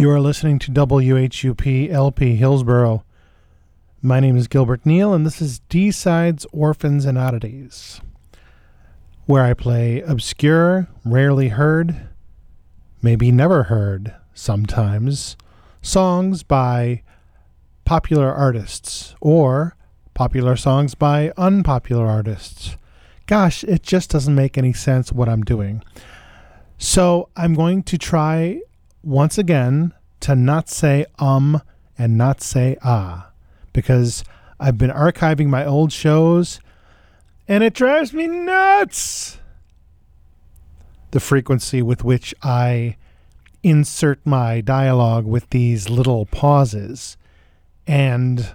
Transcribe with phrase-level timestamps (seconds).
[0.00, 3.04] You are listening to WHUP LP Hillsboro.
[4.00, 8.00] My name is Gilbert Neal, and this is D Sides, Orphans, and Oddities,
[9.26, 12.08] where I play obscure, rarely heard,
[13.02, 15.36] maybe never heard, sometimes,
[15.82, 17.02] songs by
[17.84, 19.76] popular artists or
[20.14, 22.74] popular songs by unpopular artists.
[23.26, 25.82] Gosh, it just doesn't make any sense what I'm doing.
[26.78, 28.62] So I'm going to try
[29.02, 31.60] once again to not say um
[31.98, 33.30] and not say ah
[33.72, 34.24] because
[34.58, 36.60] I've been archiving my old shows
[37.48, 39.38] and it drives me nuts.
[41.10, 42.96] The frequency with which I
[43.64, 47.16] insert my dialogue with these little pauses
[47.88, 48.54] and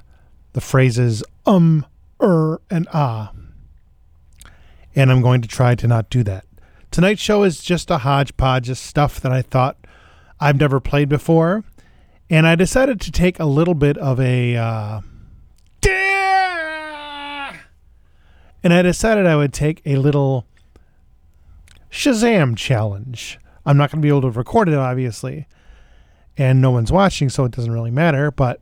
[0.53, 1.85] the phrases um,
[2.21, 3.33] er, and ah.
[4.95, 6.45] And I'm going to try to not do that.
[6.89, 9.77] Tonight's show is just a hodgepodge of stuff that I thought
[10.39, 11.63] I've never played before,
[12.29, 14.55] and I decided to take a little bit of a.
[14.55, 15.01] Uh,
[18.63, 20.45] and I decided I would take a little
[21.91, 23.39] Shazam challenge.
[23.65, 25.47] I'm not going to be able to record it, obviously,
[26.37, 28.61] and no one's watching, so it doesn't really matter, but.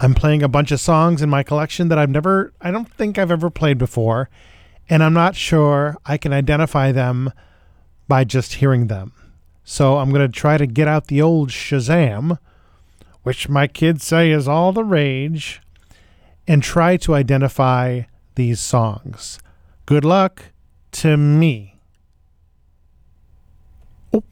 [0.00, 3.18] I'm playing a bunch of songs in my collection that I've never, I don't think
[3.18, 4.30] I've ever played before,
[4.88, 7.32] and I'm not sure I can identify them
[8.06, 9.12] by just hearing them.
[9.70, 12.38] So I'm going to try to get out the old Shazam,
[13.22, 15.60] which my kids say is all the rage,
[16.46, 19.38] and try to identify these songs.
[19.84, 20.52] Good luck
[20.92, 21.76] to me.
[24.14, 24.24] Oh,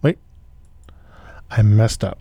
[0.00, 0.16] wait.
[1.50, 2.18] I messed up.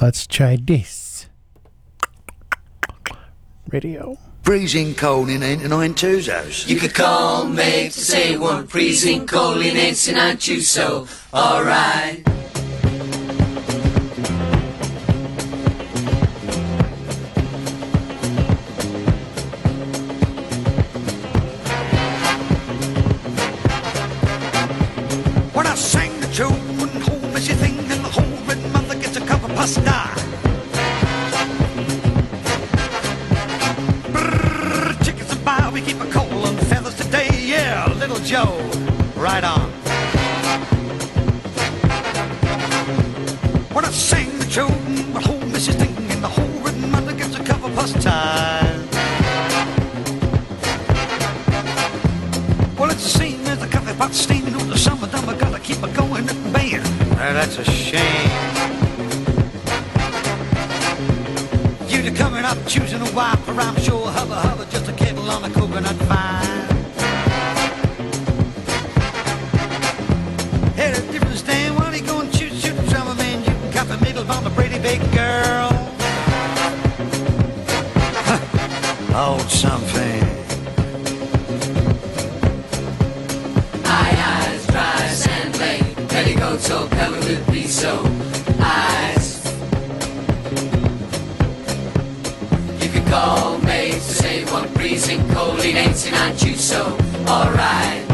[0.00, 1.28] Let's try this.
[3.72, 4.16] Radio
[4.48, 6.66] freezing cold in 89 Tuzos.
[6.66, 12.26] You could call me to say one freezing cold in 89 so alright.
[38.28, 38.58] Joe.
[39.16, 39.70] Right on.
[43.72, 47.42] When I sing the tune, the whole missus thinking the whole rhythm mother gets a
[47.42, 48.86] cover plus time.
[52.76, 55.26] Well, it's the same as the coffee pot steaming on the summertime.
[55.26, 56.82] I gotta keep it going and banging.
[57.16, 58.30] Well, that's a shame.
[61.88, 65.44] You're coming up choosing a wife, or I'm sure hubba hubba just a kibble on
[65.44, 66.77] a coconut vine.
[74.82, 75.68] Big girl.
[79.12, 80.22] Hold something.
[83.84, 87.66] eyes dry, sand play, petticoats all covered with pea
[88.60, 89.44] Eyes.
[92.82, 96.96] You could call me to say one freezing cold, it ain't and you so
[97.26, 98.07] alright.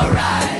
[0.00, 0.59] Alright?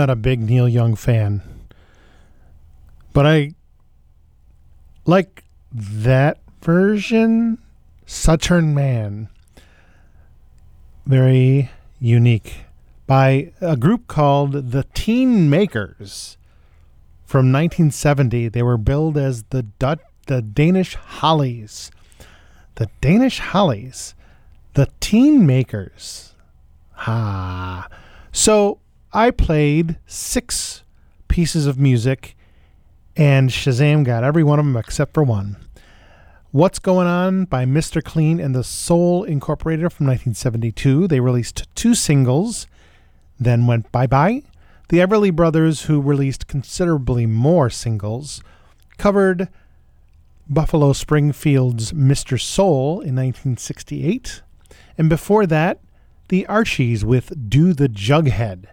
[0.00, 1.42] Not a big Neil Young fan,
[3.12, 3.52] but I
[5.04, 7.58] like that version.
[8.06, 9.28] Saturn Man.
[11.04, 12.64] Very unique
[13.06, 16.38] by a group called the Teen Makers
[17.26, 18.48] from 1970.
[18.48, 21.90] They were billed as the Dut- the Danish Hollies.
[22.76, 24.14] The Danish Hollies.
[24.72, 26.34] The Teen Makers.
[26.92, 27.86] Ha.
[28.32, 28.78] So
[29.12, 30.84] I played six
[31.26, 32.36] pieces of music,
[33.16, 35.56] and Shazam got every one of them except for one.
[36.52, 38.04] What's Going On by Mr.
[38.04, 41.08] Clean and the Soul Incorporated from 1972.
[41.08, 42.68] They released two singles,
[43.38, 44.44] then went bye bye.
[44.90, 48.42] The Everly Brothers, who released considerably more singles,
[48.96, 49.48] covered
[50.48, 52.40] Buffalo Springfield's Mr.
[52.40, 54.42] Soul in 1968.
[54.96, 55.80] And before that,
[56.28, 58.66] the Archies with Do the Jughead.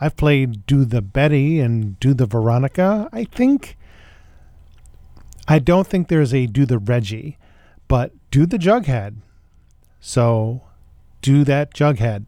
[0.00, 3.76] I've played Do the Betty and Do the Veronica, I think.
[5.46, 7.36] I don't think there's a Do the Reggie,
[7.88, 9.16] but Do the Jughead.
[10.00, 10.62] So,
[11.20, 12.24] do that Jughead.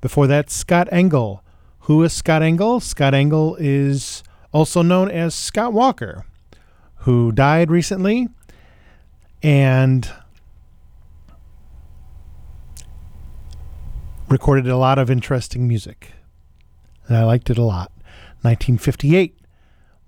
[0.00, 1.44] Before that, Scott Engel.
[1.80, 2.80] Who is Scott Engel?
[2.80, 6.24] Scott Engel is also known as Scott Walker,
[6.96, 8.28] who died recently
[9.42, 10.10] and
[14.28, 16.12] recorded a lot of interesting music.
[17.10, 17.90] And I liked it a lot.
[18.42, 19.36] 1958,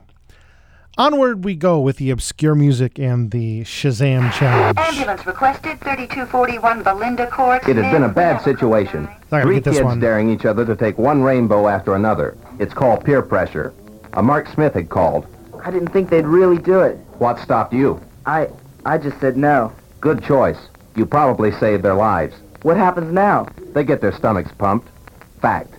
[0.97, 4.79] Onward we go with the obscure music and the Shazam challenge.
[4.79, 7.69] Ambulance requested, 3241 Belinda Court.
[7.69, 9.09] It has been a bad situation.
[9.29, 9.99] Three kids one.
[9.99, 12.37] daring each other to take one rainbow after another.
[12.61, 13.75] It's called peer pressure.
[14.13, 15.27] A Mark Smith had called.
[15.65, 16.97] I didn't think they'd really do it.
[17.19, 18.01] What stopped you?
[18.25, 18.49] I
[18.87, 19.73] I just said no.
[20.03, 20.59] Good choice.
[20.95, 22.37] You probably saved their lives.
[22.63, 23.47] What happens now?
[23.73, 24.89] They get their stomachs pumped.
[25.41, 25.75] Fact.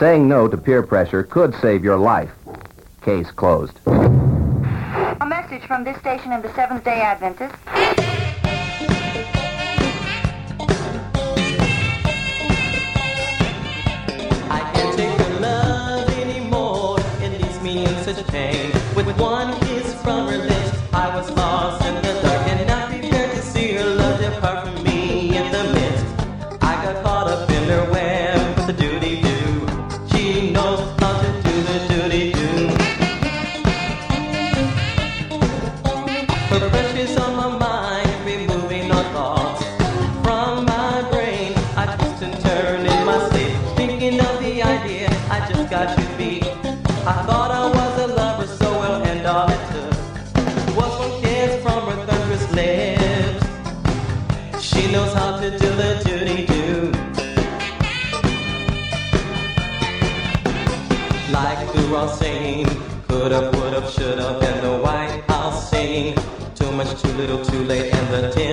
[0.00, 2.30] Saying no to peer pressure could save your life.
[3.02, 3.78] Case closed.
[3.86, 7.54] A message from this station and the Seventh Day Adventist.
[14.50, 16.98] I can't take your love anymore.
[17.20, 18.59] It leaves me in such pain.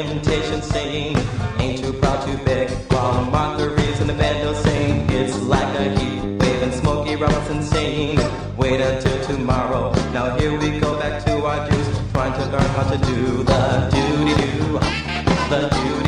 [0.08, 1.18] And temptation saying,
[1.60, 5.68] ain't too proud to beg, while Martha Reeves and the band are saying, it's like
[5.80, 8.20] a heat wave, and Smokey Robinson saying,
[8.58, 9.92] wait until tomorrow.
[10.14, 13.90] Now here we go back to our dues, trying to learn how to do the
[13.92, 14.80] duty do,
[15.50, 16.07] the duty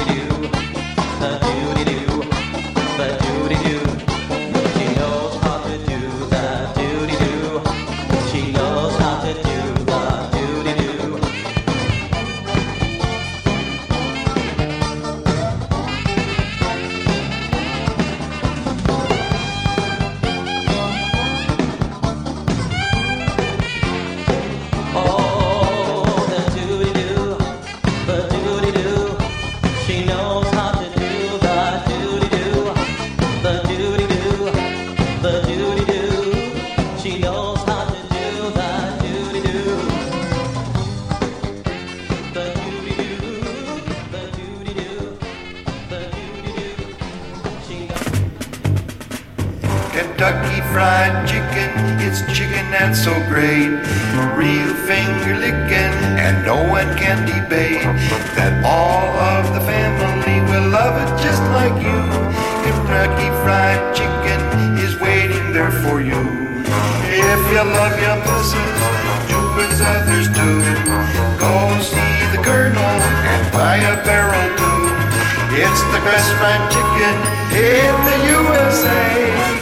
[76.40, 77.18] fried chicken
[77.52, 79.04] in the USA.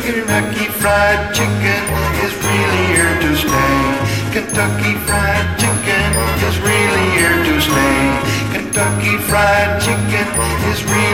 [0.05, 1.83] Kentucky Fried Chicken
[2.21, 3.77] is really here to stay.
[4.35, 6.09] Kentucky Fried Chicken
[6.47, 7.97] is really here to stay.
[8.53, 10.27] Kentucky Fried Chicken
[10.69, 11.06] is really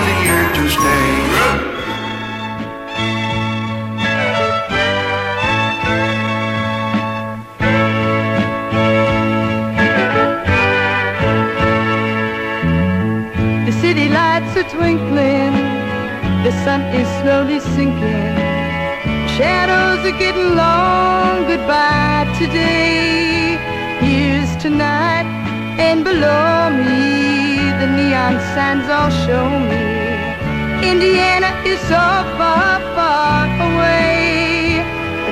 [16.64, 18.36] sun is slowly sinking.
[19.36, 23.58] Shadows are getting long, goodbye today.
[24.00, 25.28] Here's tonight,
[25.80, 29.84] and below me, the neon signs all show me.
[30.92, 32.06] Indiana is so
[32.38, 34.84] far, far away.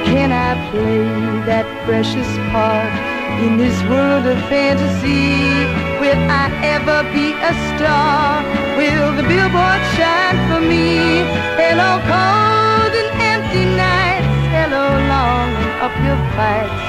[0.10, 1.06] Can I play
[1.46, 3.11] that precious part
[3.42, 5.66] in this world of fantasy?
[6.00, 8.44] Will I ever be a star?
[8.78, 11.26] Will the billboard shine for me?
[11.58, 14.38] Hello, cold and empty nights.
[14.56, 16.82] Hello, long and uphill fights.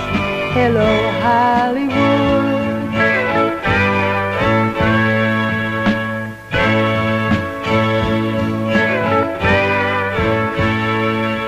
[0.56, 0.90] Hello,
[1.24, 2.42] Hollywood.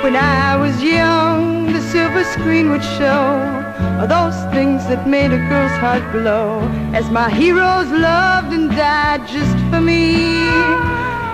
[0.03, 3.64] When I was young, the silver screen would show
[4.07, 6.61] those things that made a girl's heart glow.
[6.93, 10.45] As my heroes loved and died just for me.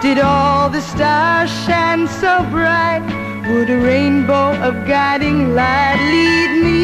[0.00, 3.02] Did all the stars shine so bright?
[3.48, 6.80] Would a rainbow of guiding light lead me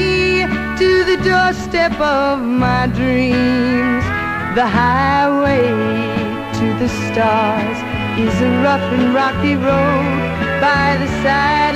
[0.81, 4.05] to the doorstep of my dreams?
[4.59, 5.69] The highway
[6.59, 7.79] to the stars
[8.25, 10.61] is a rough and rocky road.
[10.61, 11.67] By the side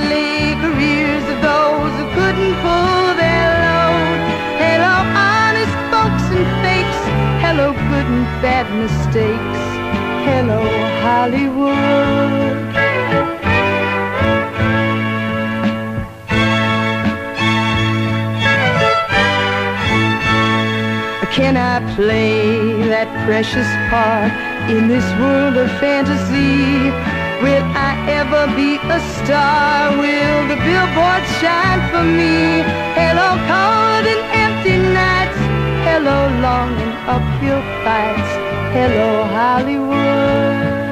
[0.61, 3.00] careers of those who couldn't pull
[7.43, 9.61] Hello, good and bad mistakes.
[10.29, 10.61] Hello,
[11.01, 12.71] Hollywood.
[21.33, 24.31] Can I play that precious part
[24.69, 26.93] in this world of fantasy?
[27.41, 29.89] Will I ever be a star?
[29.97, 32.61] Will the billboard shine for me?
[32.93, 35.20] Hello, cold and empty nights.
[36.03, 38.31] Hello, long and your fights.
[38.73, 40.90] Hello, Hollywood.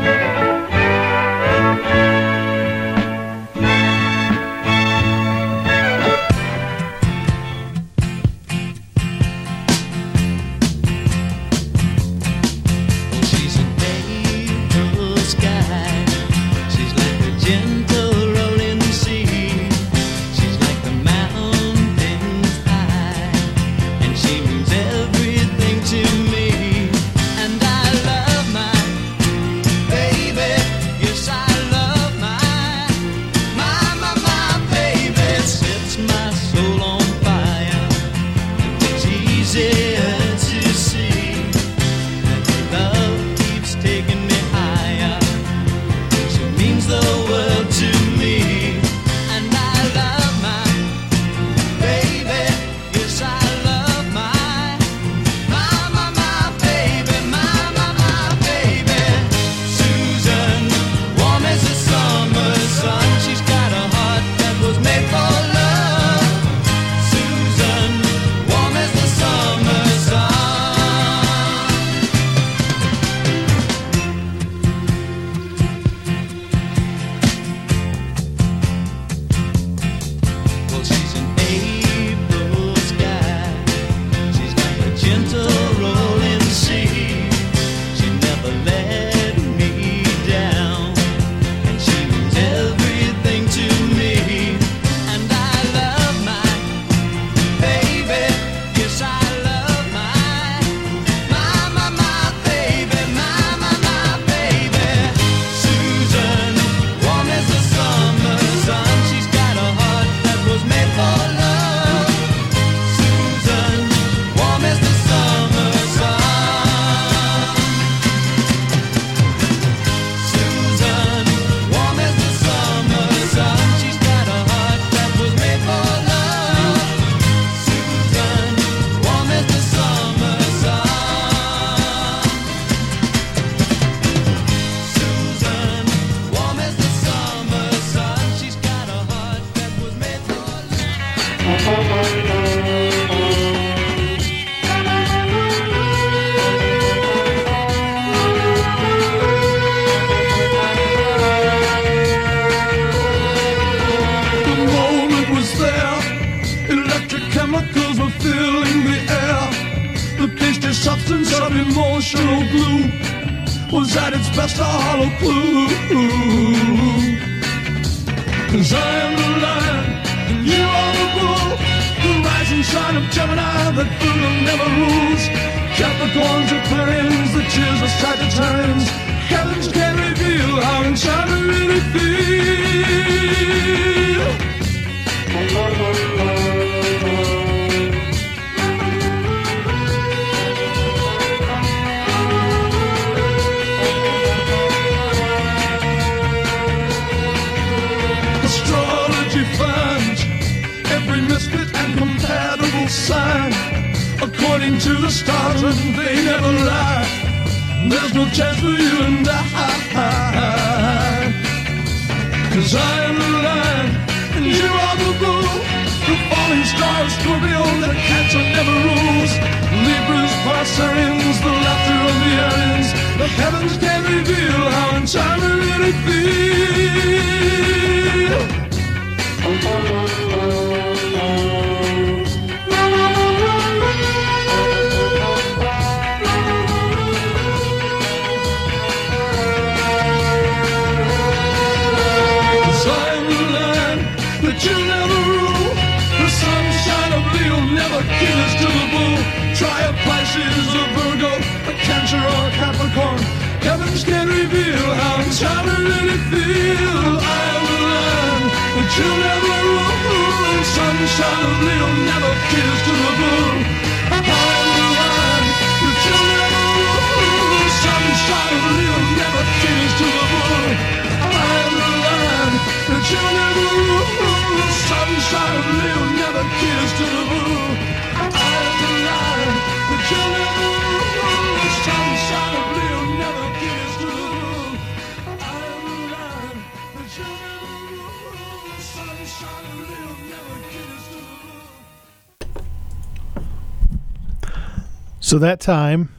[295.69, 296.09] Time,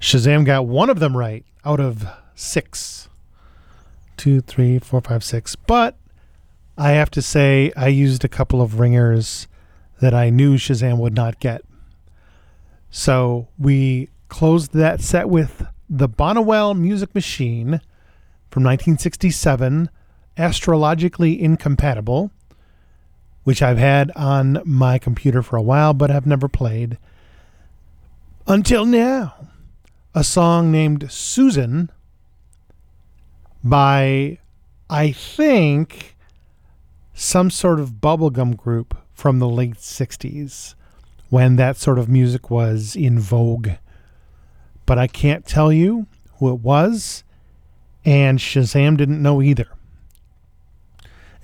[0.00, 2.06] Shazam got one of them right out of
[2.36, 3.08] six.
[4.16, 5.56] Two, three, four, five, six.
[5.56, 5.96] But
[6.78, 9.48] I have to say, I used a couple of ringers
[10.00, 11.64] that I knew Shazam would not get.
[12.88, 17.80] So we closed that set with the Bonniwell Music Machine
[18.48, 19.90] from 1967,
[20.36, 22.30] Astrologically Incompatible
[23.44, 26.98] which I've had on my computer for a while but have never played
[28.46, 29.48] until now.
[30.14, 31.90] A song named Susan
[33.62, 34.38] by,
[34.88, 36.16] I think,
[37.14, 40.74] some sort of bubblegum group from the late 60s
[41.28, 43.70] when that sort of music was in vogue.
[44.84, 46.06] But I can't tell you
[46.38, 47.22] who it was,
[48.04, 49.68] and Shazam didn't know either.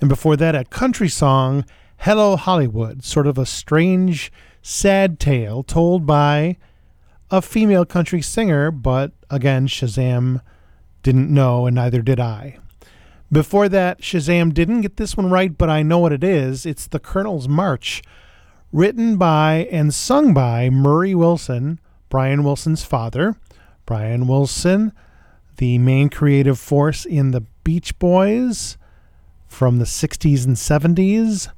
[0.01, 1.65] And before that, a country song,
[2.01, 4.31] Hello Hollywood, sort of a strange,
[4.61, 6.57] sad tale told by
[7.29, 10.41] a female country singer, but again, Shazam
[11.03, 12.59] didn't know, and neither did I.
[13.29, 16.65] Before that, Shazam didn't get this one right, but I know what it is.
[16.65, 18.01] It's The Colonel's March,
[18.71, 21.79] written by and sung by Murray Wilson,
[22.09, 23.35] Brian Wilson's father.
[23.85, 24.93] Brian Wilson,
[25.57, 28.77] the main creative force in the Beach Boys
[29.47, 31.49] from the 60s and 70s.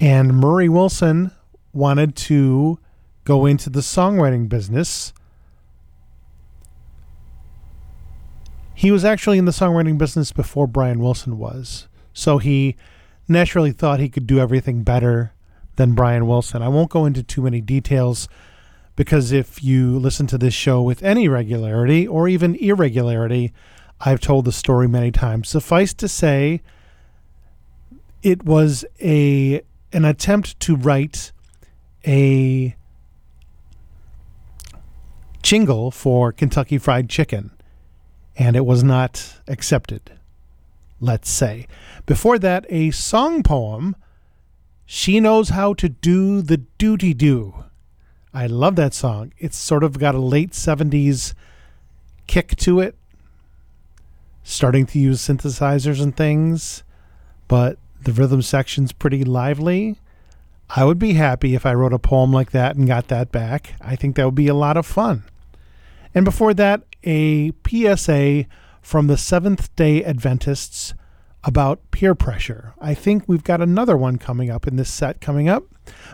[0.00, 1.32] And Murray Wilson
[1.72, 2.78] wanted to
[3.24, 5.12] go into the songwriting business.
[8.74, 11.88] He was actually in the songwriting business before Brian Wilson was.
[12.12, 12.76] So he
[13.26, 15.32] naturally thought he could do everything better
[15.76, 16.62] than Brian Wilson.
[16.62, 18.28] I won't go into too many details
[18.96, 23.52] because if you listen to this show with any regularity or even irregularity,
[24.00, 25.48] I've told the story many times.
[25.48, 26.62] Suffice to say,
[28.22, 29.62] it was a
[29.92, 31.32] an attempt to write
[32.06, 32.74] a
[35.42, 37.50] jingle for Kentucky Fried Chicken,
[38.36, 40.12] and it was not accepted,
[41.00, 41.66] let's say.
[42.06, 43.96] Before that, a song poem,
[44.84, 47.64] She Knows How to Do the Duty Do.
[48.34, 49.32] I love that song.
[49.38, 51.34] It's sort of got a late 70s
[52.26, 52.94] kick to it,
[54.42, 56.84] starting to use synthesizers and things,
[57.48, 59.96] but the rhythm section's pretty lively.
[60.70, 63.74] I would be happy if I wrote a poem like that and got that back.
[63.80, 65.24] I think that would be a lot of fun.
[66.14, 68.46] And before that, a PSA
[68.82, 70.94] from the Seventh day Adventists
[71.44, 72.74] about peer pressure.
[72.80, 75.64] I think we've got another one coming up in this set coming up.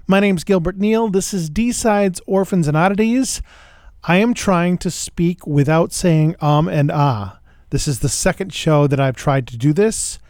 [0.07, 1.09] My name's Gilbert Neal.
[1.09, 3.43] This is D Sides Orphans and Oddities.
[4.05, 7.39] I am trying to speak without saying um and ah.
[7.71, 10.21] This is the second show that I've tried to do this,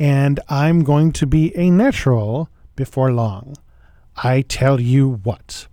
[0.00, 3.54] and I'm going to be a natural before long.
[4.16, 5.68] I tell you what.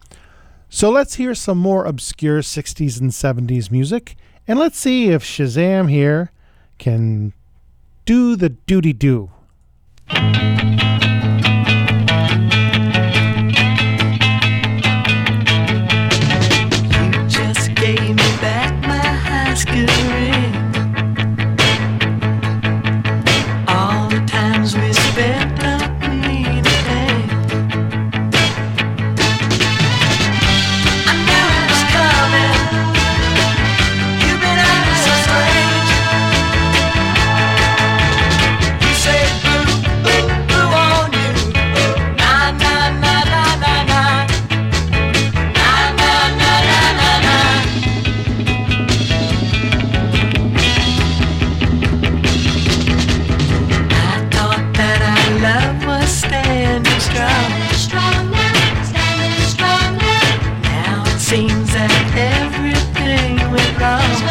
[0.67, 5.89] So let's hear some more obscure 60s and 70s music, and let's see if Shazam
[5.89, 6.31] here
[6.77, 7.31] can
[8.05, 9.31] do the duty do.
[63.87, 64.26] Everything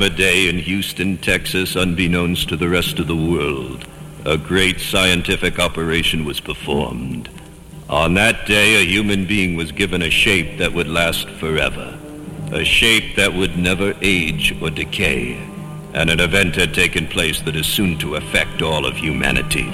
[0.00, 3.86] summer day in Houston, Texas, unbeknownst to the rest of the world,
[4.24, 7.28] a great scientific operation was performed.
[7.90, 11.98] On that day, a human being was given a shape that would last forever,
[12.50, 15.34] a shape that would never age or decay,
[15.92, 19.70] and an event had taken place that is soon to affect all of humanity.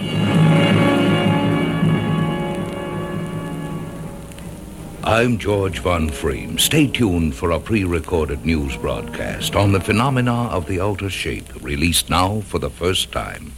[5.06, 6.58] I'm George Von Freem.
[6.58, 12.10] Stay tuned for a pre-recorded news broadcast on the phenomena of the outer shape, released
[12.10, 13.52] now for the first time.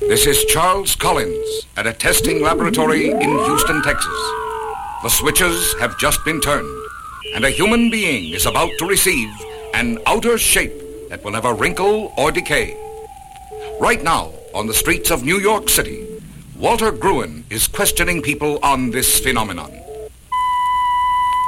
[0.00, 4.12] This is Charles Collins at a testing laboratory in Houston, Texas.
[5.02, 6.86] The switches have just been turned,
[7.34, 9.30] and a human being is about to receive
[9.72, 12.76] an outer shape that will never wrinkle or decay.
[13.80, 16.06] Right now, on the streets of New York City,
[16.58, 19.81] Walter Gruen is questioning people on this phenomenon.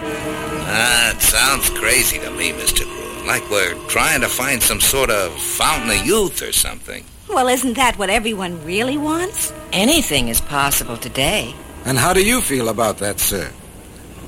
[0.00, 2.84] Ah, it sounds crazy to me, Mr.
[2.84, 3.26] Gruen.
[3.26, 7.04] Like we're trying to find some sort of fountain of youth or something.
[7.28, 9.52] Well, isn't that what everyone really wants?
[9.72, 11.54] Anything is possible today.
[11.84, 13.50] And how do you feel about that, sir?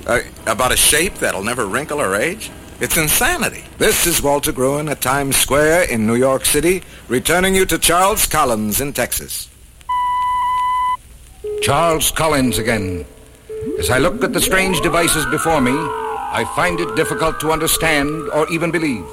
[0.06, 2.50] Uh, about a shape that'll never wrinkle or age?
[2.78, 3.64] It's insanity.
[3.78, 8.26] This is Walter Gruen at Times Square in New York City, returning you to Charles
[8.26, 9.48] Collins in Texas.
[11.62, 13.06] Charles Collins again.
[13.78, 18.28] As I look at the strange devices before me, I find it difficult to understand
[18.30, 19.04] or even believe.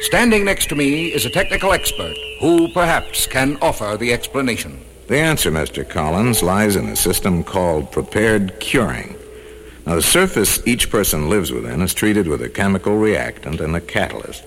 [0.00, 4.84] Standing next to me is a technical expert who perhaps can offer the explanation.
[5.06, 5.88] The answer, Mr.
[5.88, 9.16] Collins, lies in a system called prepared curing.
[9.86, 13.80] Now, the surface each person lives within is treated with a chemical reactant and a
[13.80, 14.44] catalyst.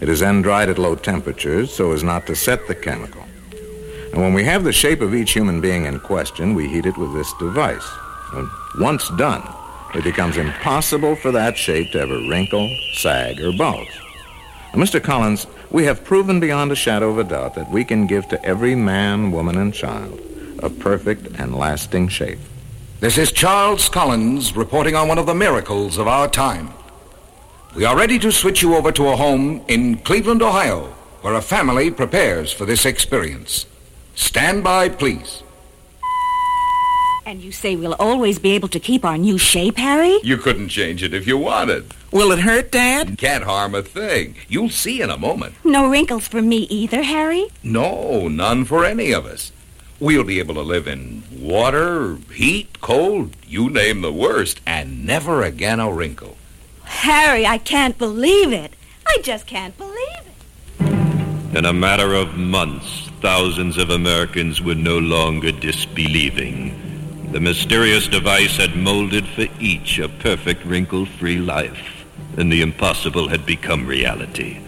[0.00, 3.24] It is then dried at low temperatures so as not to set the chemical.
[4.12, 6.96] And when we have the shape of each human being in question, we heat it
[6.96, 7.86] with this device.
[8.32, 8.48] And
[8.78, 9.42] once done,
[9.94, 14.00] it becomes impossible for that shape to ever wrinkle, sag, or bulge.
[14.74, 15.02] Now, Mr.
[15.02, 18.44] Collins, we have proven beyond a shadow of a doubt that we can give to
[18.44, 20.20] every man, woman, and child
[20.60, 22.38] a perfect and lasting shape.
[23.00, 26.70] This is Charles Collins reporting on one of the miracles of our time.
[27.76, 30.86] We are ready to switch you over to a home in Cleveland, Ohio,
[31.20, 33.66] where a family prepares for this experience.
[34.14, 35.42] Stand by, please.
[37.28, 40.18] And you say we'll always be able to keep our new shape, Harry?
[40.22, 41.92] You couldn't change it if you wanted.
[42.10, 43.18] Will it hurt, Dad?
[43.18, 44.36] Can't harm a thing.
[44.48, 45.54] You'll see in a moment.
[45.62, 47.48] No wrinkles for me either, Harry?
[47.62, 49.52] No, none for any of us.
[50.00, 55.42] We'll be able to live in water, heat, cold, you name the worst, and never
[55.42, 56.38] again a wrinkle.
[56.84, 58.72] Harry, I can't believe it.
[59.06, 61.58] I just can't believe it.
[61.58, 66.87] In a matter of months, thousands of Americans were no longer disbelieving.
[67.30, 72.06] The mysterious device had molded for each a perfect wrinkle-free life,
[72.38, 74.60] and the impossible had become reality.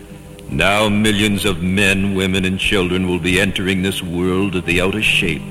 [0.50, 5.02] Now millions of men, women, and children will be entering this world of the outer
[5.02, 5.42] shape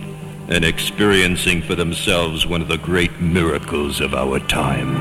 [0.49, 4.95] and experiencing for themselves one of the great miracles of our time.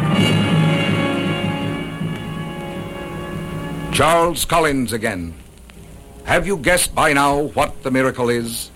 [3.92, 5.34] Charles Collins again.
[6.24, 8.70] Have you guessed by now what the miracle is?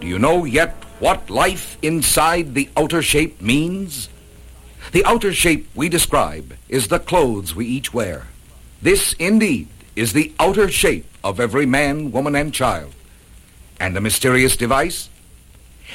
[0.00, 4.08] Do you know yet what life inside the outer shape means?
[4.92, 8.28] The outer shape we describe is the clothes we each wear.
[8.80, 12.94] This, indeed, is the outer shape of every man, woman, and child.
[13.80, 15.10] And the mysterious device?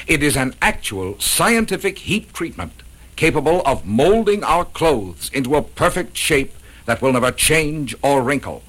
[0.06, 2.82] It is an actual scientific heat treatment
[3.16, 6.52] capable of molding our clothes into a perfect shape
[6.84, 8.62] that will never change or wrinkle.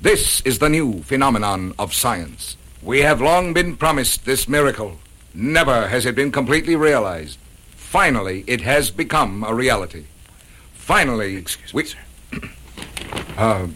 [0.00, 2.56] This is the new phenomenon of science.
[2.82, 4.96] We have long been promised this miracle.
[5.34, 7.38] Never has it been completely realized.
[7.74, 10.04] Finally, it has become a reality.
[10.74, 11.84] Finally, Excuse we...
[11.84, 12.48] Me,
[13.38, 13.66] uh,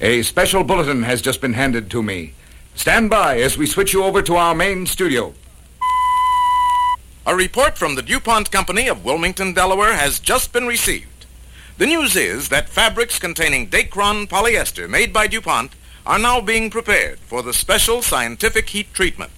[0.00, 2.34] a special bulletin has just been handed to me.
[2.74, 5.34] Stand by as we switch you over to our main studio.
[7.26, 11.26] A report from the DuPont Company of Wilmington, Delaware has just been received.
[11.78, 15.72] The news is that fabrics containing Dacron polyester made by DuPont
[16.06, 19.32] are now being prepared for the special scientific heat treatment.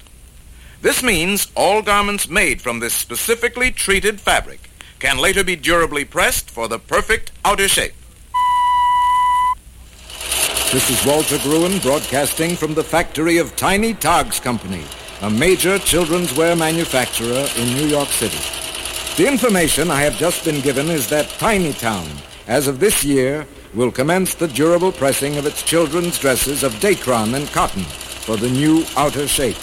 [0.81, 4.70] This means all garments made from this specifically treated fabric
[5.01, 7.95] can later be durably pressed for the perfect outer shape.
[10.72, 14.85] This is Walter Gruen broadcasting from the factory of Tiny Togs Company,
[15.22, 18.39] a major children's wear manufacturer in New York City.
[19.16, 22.07] The information I have just been given is that Tiny Town,
[22.47, 27.35] as of this year, will commence the durable pressing of its children's dresses of Dacron
[27.35, 29.57] and cotton for the new outer shape.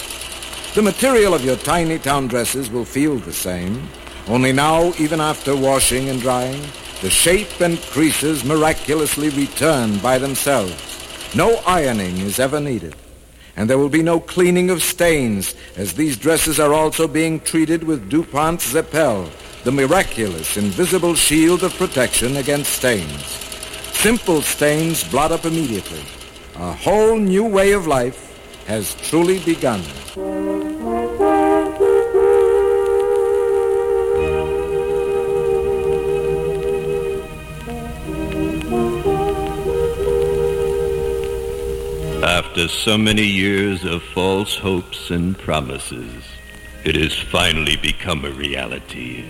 [0.76, 3.88] The material of your Tiny Town dresses will feel the same,
[4.28, 6.60] only now, even after washing and drying,
[7.00, 11.34] the shape and creases miraculously return by themselves.
[11.34, 12.94] No ironing is ever needed.
[13.56, 17.82] And there will be no cleaning of stains, as these dresses are also being treated
[17.82, 19.30] with DuPont's Zepel,
[19.64, 23.24] the miraculous invisible shield of protection against stains.
[23.94, 26.04] Simple stains blot up immediately.
[26.56, 28.25] A whole new way of life
[28.66, 29.80] has truly begun.
[42.24, 46.24] After so many years of false hopes and promises,
[46.84, 49.24] it has finally become a reality.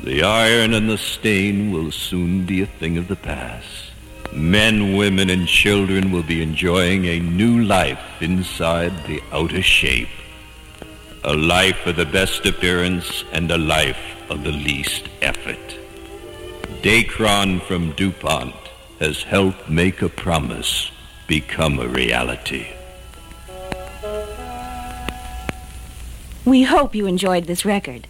[0.00, 3.89] The iron and the stain will soon be a thing of the past.
[4.32, 10.08] Men, women, and children will be enjoying a new life inside the outer shape.
[11.24, 13.98] A life of the best appearance and a life
[14.30, 15.58] of the least effort.
[16.82, 18.54] Dacron from DuPont
[19.00, 20.90] has helped make a promise
[21.26, 22.68] become a reality.
[26.44, 28.06] We hope you enjoyed this record.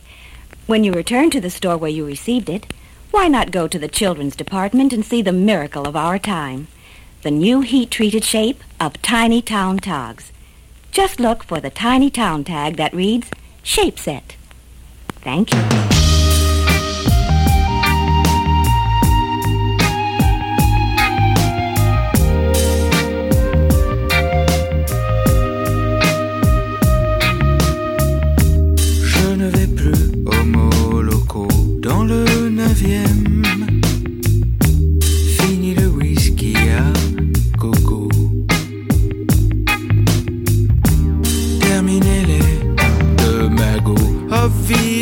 [0.67, 2.67] When you return to the store where you received it,
[3.11, 6.69] why not go to the children's department and see the miracle of our time?
[7.23, 10.33] The new heat-treated shape of Tiny Town Togs.
[10.93, 13.31] Just look for the Tiny Town tag that reads
[13.63, 14.37] Shape Set.
[15.23, 16.00] Thank you.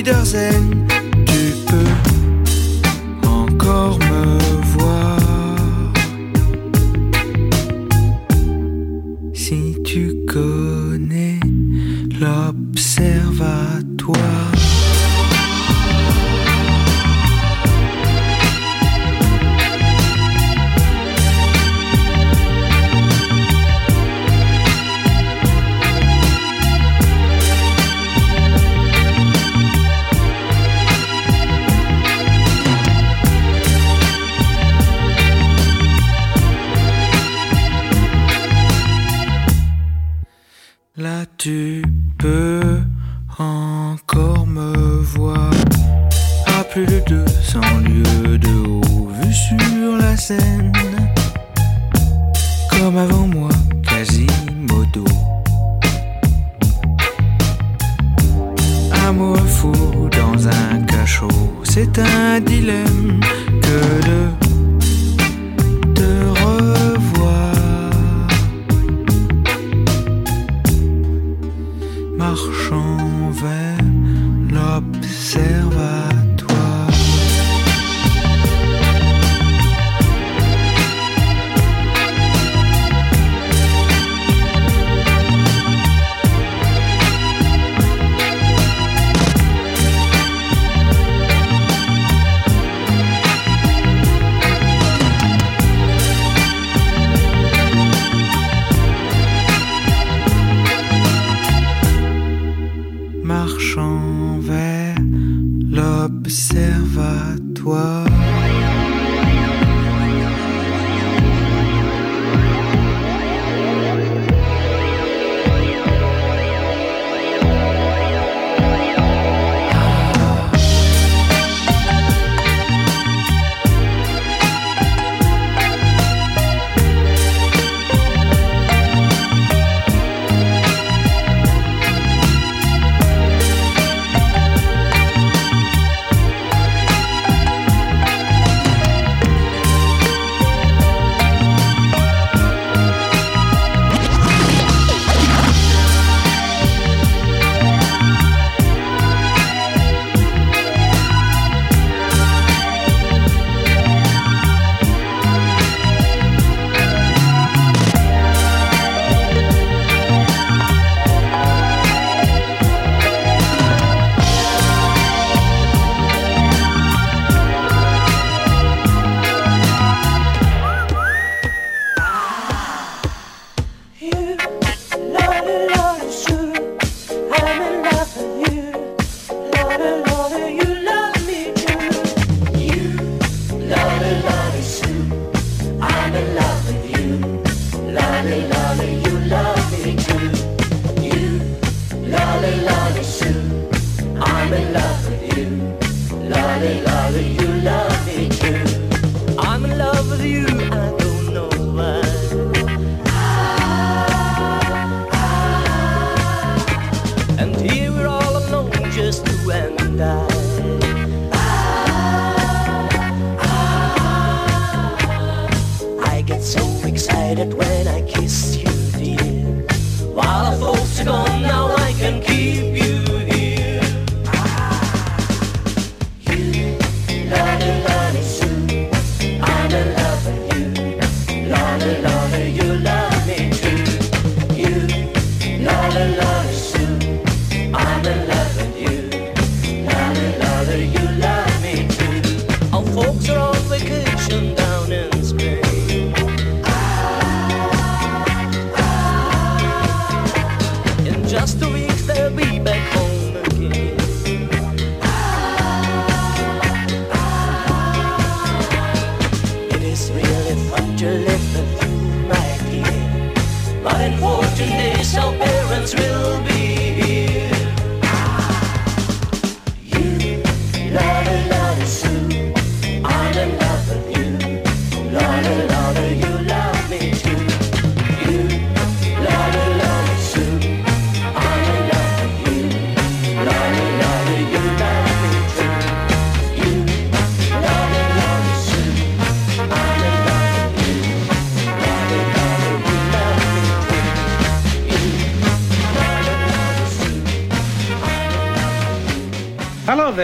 [0.09, 0.89] Wiedersehen,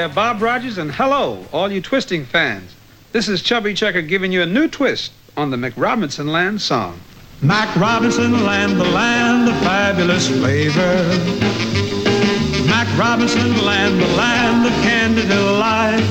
[0.08, 2.74] there, Bob Rogers, and hello, all you twisting fans.
[3.12, 7.00] This is Chubby Checker giving you a new twist on the McRobinson Land song.
[7.40, 10.96] Mac Robinson Land, the land of fabulous flavor.
[12.66, 16.04] Mac Robinson Land, the land of candid delight.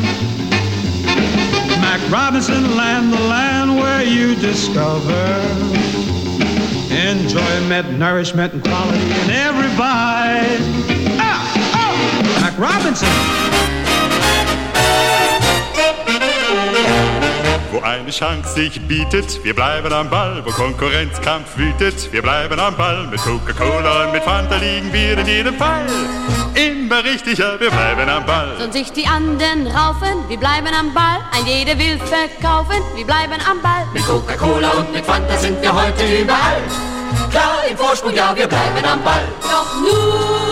[1.79, 5.13] Mac Robinson Land, the land where you discover
[6.89, 10.57] enjoyment, nourishment, and quality in every bite.
[11.19, 13.42] Ah, oh, Mac Robinson.
[17.83, 19.43] Eine Chance sich bietet.
[19.43, 22.11] Wir bleiben am Ball, wo Konkurrenzkampf wütet.
[22.11, 25.85] Wir bleiben am Ball, mit Coca-Cola und mit Fanta liegen wir in jedem Fall.
[26.55, 28.55] Immer richtiger, wir bleiben am Ball.
[28.57, 31.19] Sollen sich die anderen raufen, wir bleiben am Ball.
[31.31, 33.85] Ein jeder will verkaufen, wir bleiben am Ball.
[33.93, 36.61] Mit Coca-Cola und mit Fanta sind wir heute überall.
[37.31, 39.27] Klar im Vorsprung, ja, wir bleiben am Ball.
[39.41, 40.42] Doch nur,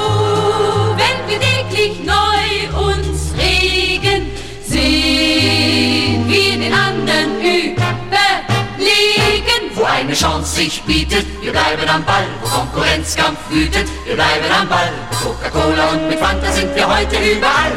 [10.12, 12.26] eine Chance sich bietet, wir bleiben am Ball.
[12.42, 14.92] Wo Konkurrenzkampf wütet, wir bleiben am Ball.
[15.10, 17.72] Mit Coca-Cola und mit Fanta sind wir heute überall.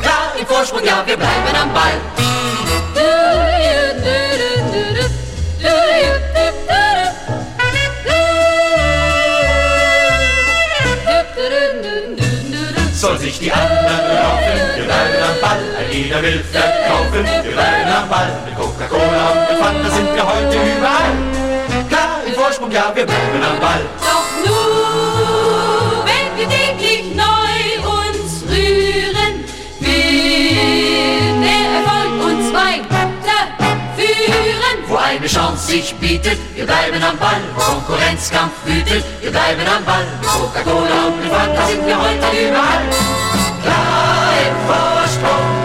[0.00, 1.98] Klar im Vorsprung, ja, wir bleiben am Ball.
[12.94, 15.60] Soll sich die anderen raufen, wir bleiben am Ball.
[15.80, 18.30] Ein jeder will verkaufen, wir bleiben am Ball.
[18.44, 21.05] Mit Coca-Cola und mit Fanta sind wir heute überall.
[22.66, 23.80] Vorsprung, ja, wir bleiben am Ball.
[24.00, 29.44] Doch nur, wenn wir täglich neu uns rühren,
[29.80, 33.16] wird der Erfolg uns weiterführen.
[34.88, 37.40] Wo eine Chance sich bietet, wir bleiben am Ball.
[37.54, 40.06] Wo Konkurrenzkampf wütet, wir bleiben am Ball.
[40.20, 42.88] Mit Coca-Cola und mit Fanta sind wir heute überall.
[43.62, 45.55] Klar im Vorsprung,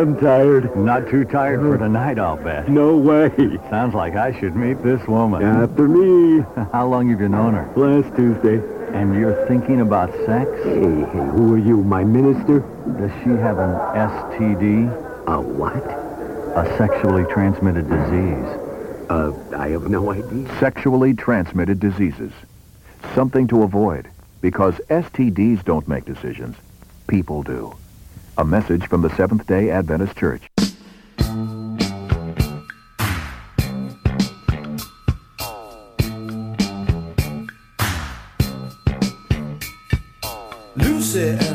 [0.00, 0.74] I'm tired.
[0.74, 2.70] Not too tired for tonight, I'll bet.
[2.70, 3.28] No way.
[3.68, 5.42] Sounds like I should meet this woman.
[5.42, 6.42] After me.
[6.72, 7.70] How long have you known her?
[7.76, 8.62] Last Tuesday.
[8.94, 10.50] And you're thinking about sex?
[10.64, 12.60] Hey, hey, who are you, my minister?
[12.98, 15.26] Does she have an STD?
[15.26, 15.84] A what?
[16.56, 18.46] A sexually transmitted disease.
[19.10, 20.48] Uh, I have no idea.
[20.60, 22.32] Sexually transmitted diseases.
[23.14, 24.08] Something to avoid.
[24.40, 26.56] Because STDs don't make decisions.
[27.06, 27.76] People do.
[28.40, 30.48] A message from the Seventh-day Adventist Church.
[40.74, 41.49] Lucy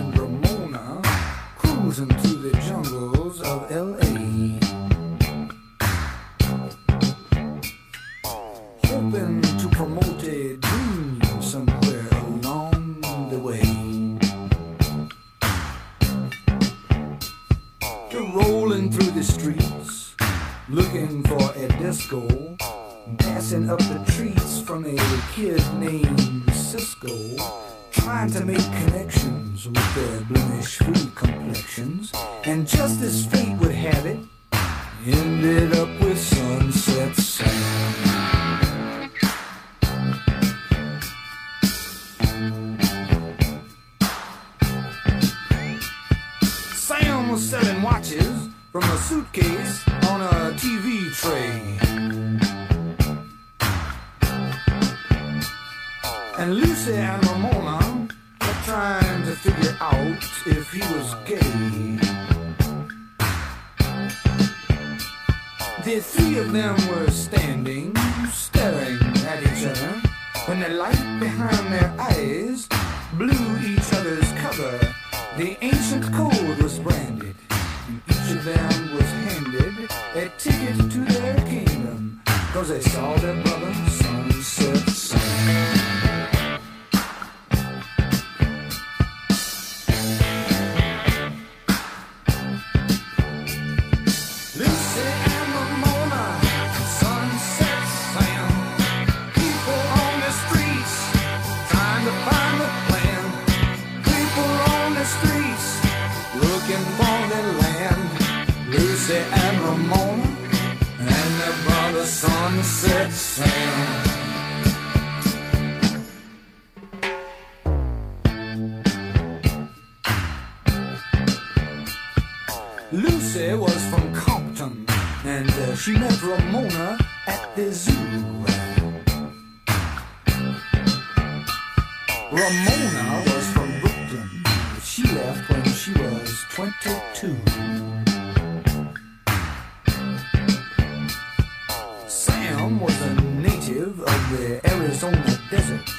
[143.85, 145.89] native of the Arizona desert,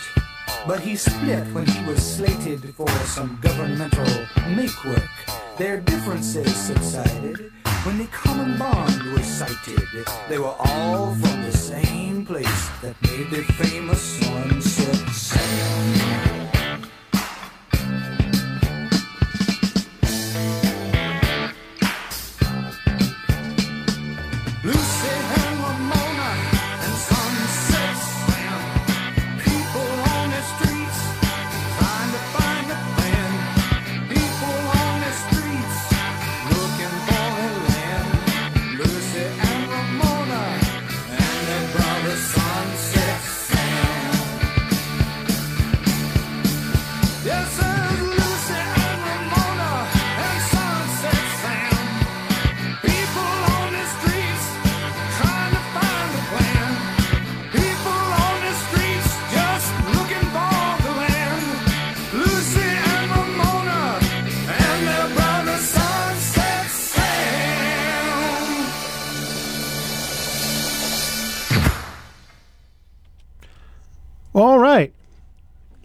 [0.67, 4.07] but he split when he was slated for some governmental
[4.55, 5.09] make work.
[5.57, 7.53] Their differences subsided
[7.85, 9.87] when the common bond was sighted.
[10.29, 16.46] They were all from the same place that made the famous sunset sound.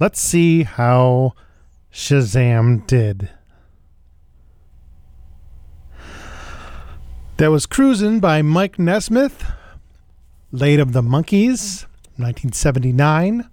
[0.02, 1.36] Let's see how
[1.94, 3.30] Shazam did.
[7.38, 9.46] That was Cruisin' by Mike Nesmith,
[10.52, 11.84] Late of the Monkees,
[12.18, 13.48] 1979.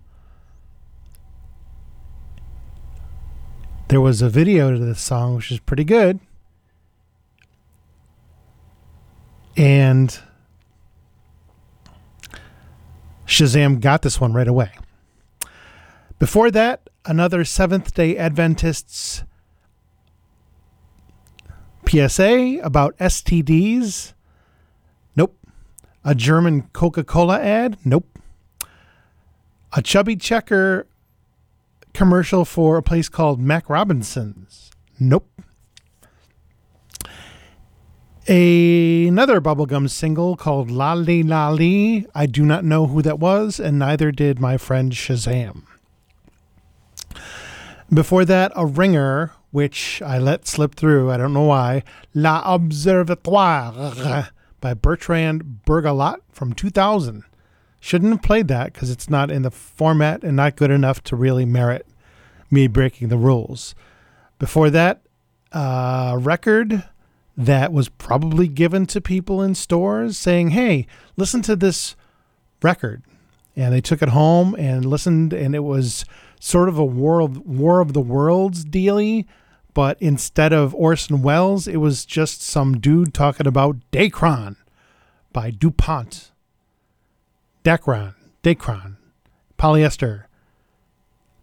[3.88, 6.18] There was a video to this song, which is pretty good.
[9.54, 10.18] And
[13.26, 14.70] Shazam got this one right away.
[16.18, 19.22] Before that, another Seventh day Adventists
[21.88, 24.14] PSA about STDs.
[25.14, 25.36] Nope.
[26.04, 27.78] A German Coca Cola ad.
[27.84, 28.18] Nope.
[29.72, 30.86] A Chubby Checker
[31.94, 34.70] commercial for a place called Mac Robinson's.
[34.98, 35.30] Nope.
[38.26, 42.06] A, another bubblegum single called Lolly Lolly.
[42.14, 45.62] I do not know who that was, and neither did my friend Shazam.
[47.92, 51.10] Before that, a ringer, which I let slip through.
[51.10, 51.82] I don't know why.
[52.14, 54.28] La Observatoire
[54.60, 57.24] by Bertrand Burgalat from 2000.
[57.80, 61.16] Shouldn't have played that because it's not in the format and not good enough to
[61.16, 61.86] really merit
[62.50, 63.74] me breaking the rules.
[64.38, 65.02] Before that,
[65.52, 66.84] a record
[67.36, 70.86] that was probably given to people in stores saying, hey,
[71.16, 71.94] listen to this
[72.62, 73.02] record.
[73.56, 76.04] And they took it home and listened, and it was
[76.40, 79.26] sort of a War of, War of the Worlds dealy,
[79.74, 84.56] but instead of Orson Welles, it was just some dude talking about Dacron
[85.32, 86.32] by DuPont.
[87.64, 88.96] Dacron, Dacron,
[89.58, 90.24] polyester.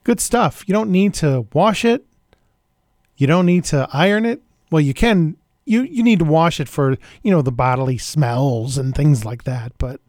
[0.04, 0.64] Good stuff.
[0.68, 2.06] You don't need to wash it.
[3.18, 4.42] You don't need to iron it.
[4.72, 5.38] Well, you can.
[5.66, 9.46] You you need to wash it for you know the bodily smells and things like
[9.46, 10.00] that, but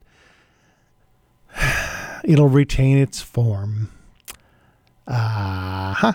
[2.25, 3.91] it'll retain its form.
[5.07, 6.13] Uh huh.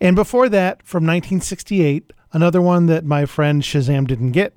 [0.00, 4.54] And before that, from 1968, another one that my friend Shazam didn't get,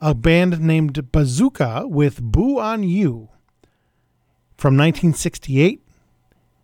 [0.00, 3.28] a band named Bazooka with Boo on You
[4.56, 5.80] from 1968.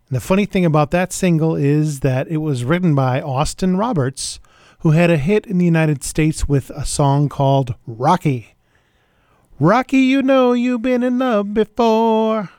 [0.07, 4.39] And the funny thing about that single is that it was written by Austin Roberts,
[4.79, 8.55] who had a hit in the United States with a song called Rocky.
[9.59, 12.49] Rocky, you know you've been in love before.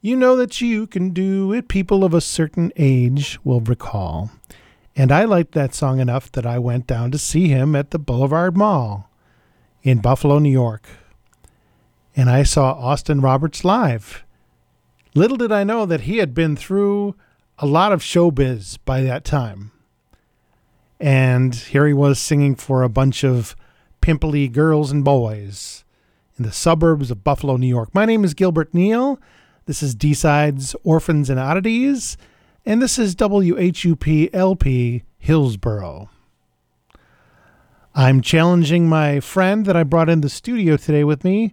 [0.00, 4.30] You know that you can do it, people of a certain age will recall.
[4.94, 7.98] And I liked that song enough that I went down to see him at the
[7.98, 9.10] Boulevard Mall
[9.82, 10.86] in Buffalo, New York.
[12.14, 14.24] And I saw Austin Roberts live.
[15.14, 17.16] Little did I know that he had been through
[17.58, 19.72] a lot of showbiz by that time.
[21.00, 23.56] And here he was singing for a bunch of
[24.00, 25.84] pimply girls and boys
[26.36, 27.92] in the suburbs of Buffalo, New York.
[27.92, 29.18] My name is Gilbert Neal.
[29.68, 32.16] This is D-Sides, Orphans and Oddities,
[32.64, 36.08] and this is WHUP LP Hillsboro.
[37.94, 41.52] I'm challenging my friend that I brought in the studio today with me,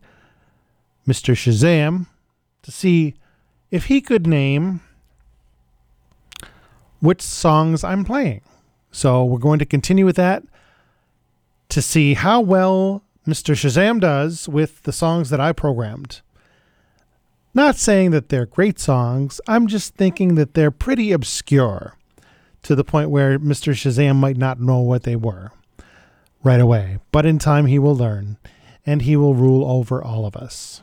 [1.06, 1.36] Mr.
[1.36, 2.06] Shazam,
[2.62, 3.16] to see
[3.70, 4.80] if he could name
[7.02, 8.44] which songs I'm playing.
[8.94, 10.42] So we're going to continue with that
[11.68, 13.56] to see how well Mr.
[13.56, 16.22] Shazam does with the songs that I programmed.
[17.56, 21.96] Not saying that they're great songs, I'm just thinking that they're pretty obscure
[22.64, 23.72] to the point where Mr.
[23.72, 25.54] Shazam might not know what they were
[26.44, 27.00] right away.
[27.14, 28.36] But in time, he will learn
[28.86, 30.82] and he will rule over all of us.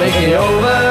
[0.00, 0.83] make it over.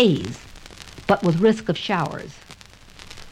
[0.00, 0.38] haze,
[1.06, 2.34] but with risk of showers.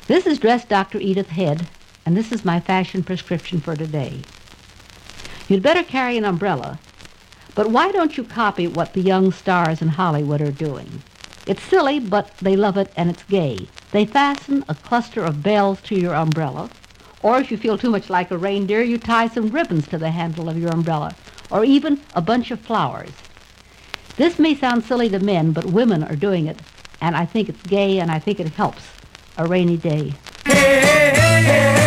[0.06, 0.98] This is Dress Dr.
[0.98, 1.66] Edith Head,
[2.04, 4.20] and this is my fashion prescription for today.
[5.48, 6.78] You'd better carry an umbrella,
[7.54, 11.02] but why don't you copy what the young stars in Hollywood are doing?
[11.46, 13.66] It's silly, but they love it and it's gay.
[13.92, 16.68] They fasten a cluster of bells to your umbrella,
[17.22, 20.10] or if you feel too much like a reindeer, you tie some ribbons to the
[20.10, 21.16] handle of your umbrella,
[21.50, 23.12] or even a bunch of flowers.
[24.18, 26.58] This may sound silly to men, but women are doing it,
[27.00, 28.82] and I think it's gay, and I think it helps.
[29.36, 30.12] A rainy day.
[30.44, 31.78] Hey, hey, hey.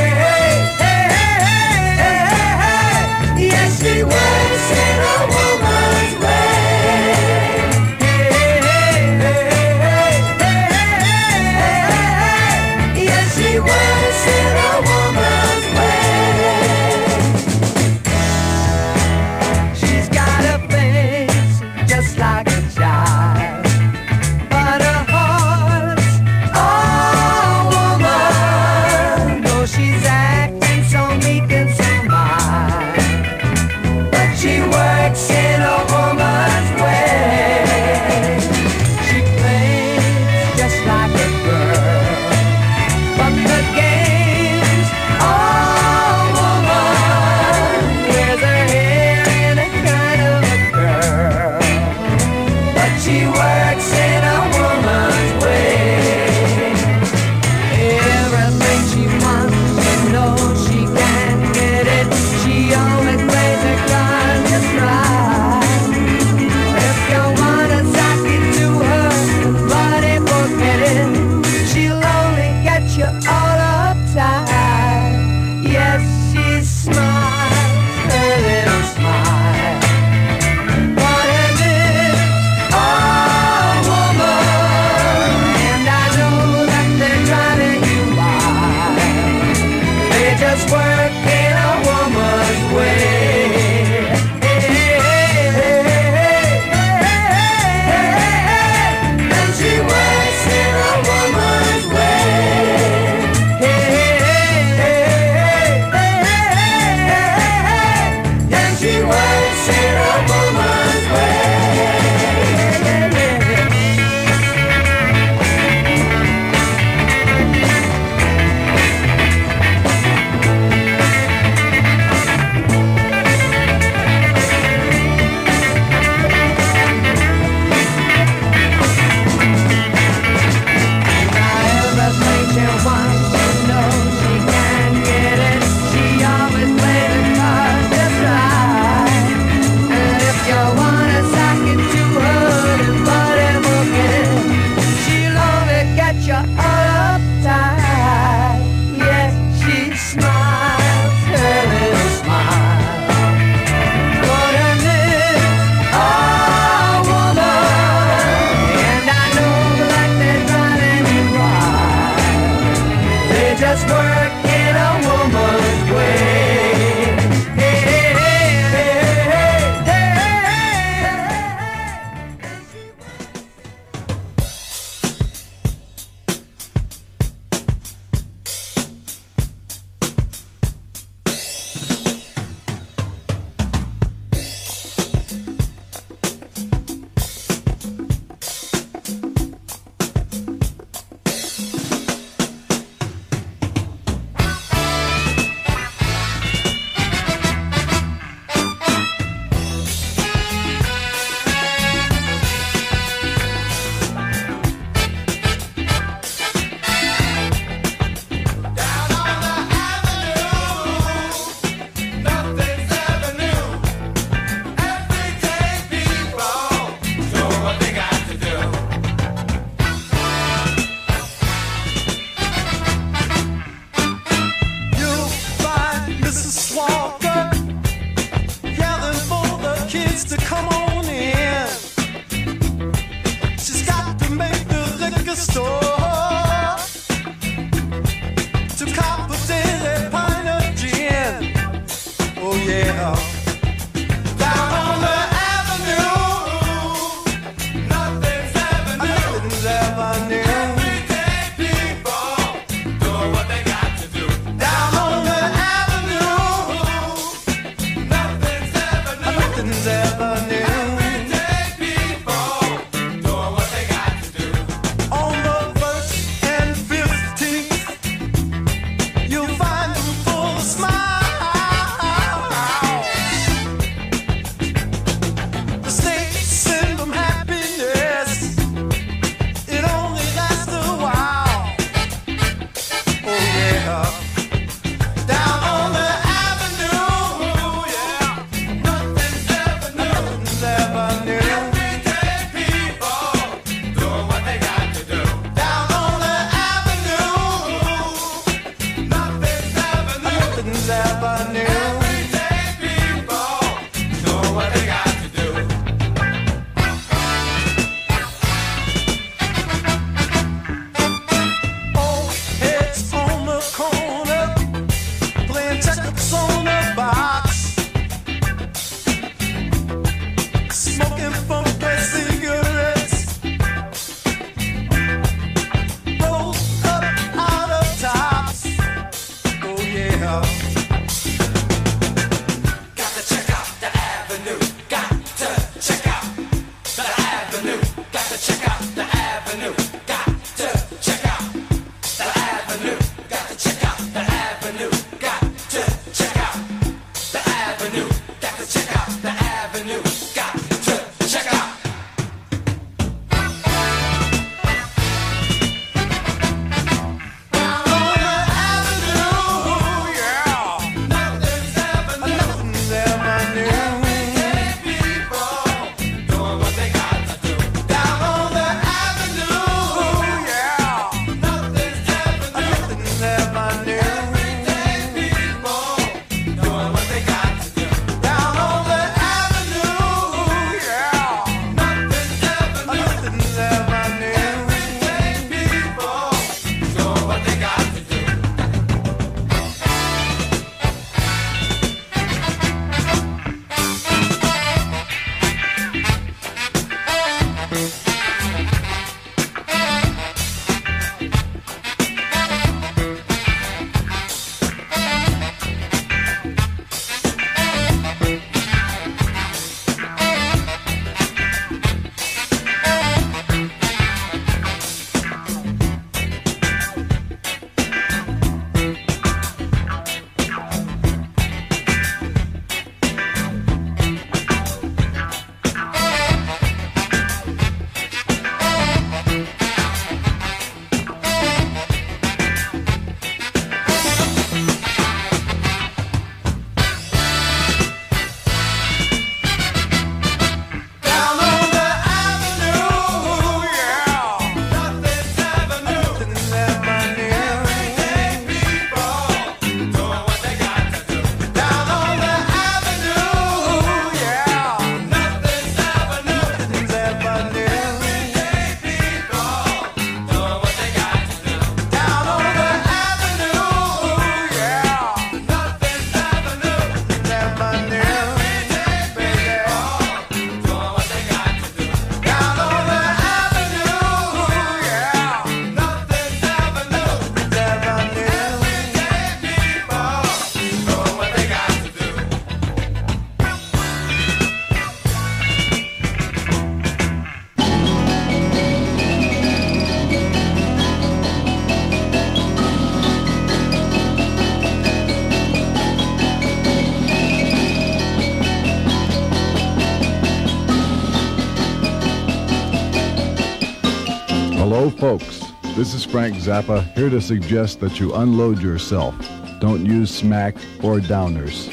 [505.82, 509.16] This is Frank Zappa here to suggest that you unload yourself.
[509.60, 511.72] Don't use smack or downers.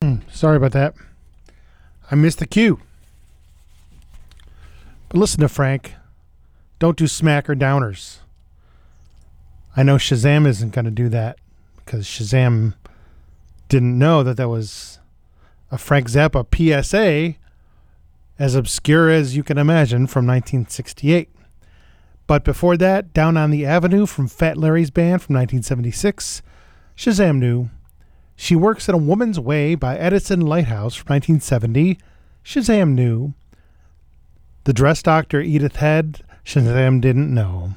[0.00, 0.94] Hmm, sorry about that.
[2.10, 2.80] I missed the cue.
[5.10, 5.96] But listen to Frank.
[6.78, 8.20] Don't do smack or downers.
[9.76, 11.38] I know Shazam isn't going to do that
[11.84, 12.74] because Shazam
[13.68, 14.98] didn't know that that was
[15.70, 17.36] a Frank Zappa PSA
[18.38, 21.28] as obscure as you can imagine from 1968.
[22.26, 26.42] But before that, Down on the Avenue from Fat Larry's Band from 1976,
[26.96, 27.70] Shazam knew.
[28.36, 31.98] She Works in a Woman's Way by Edison Lighthouse from 1970,
[32.44, 33.34] Shazam knew.
[34.64, 37.74] The Dress Doctor Edith Head, Shazam didn't know.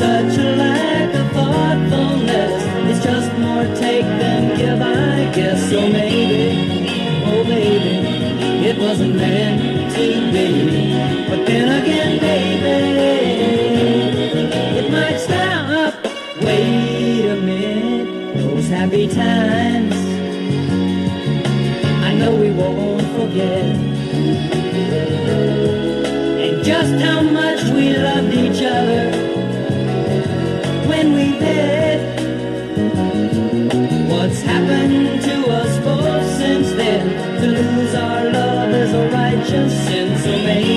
[0.00, 2.54] Such a lack of thoughtfulness.
[2.90, 5.68] It's just more take than give, I guess.
[5.68, 10.89] So maybe, oh baby, it wasn't meant to be.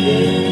[0.04, 0.43] So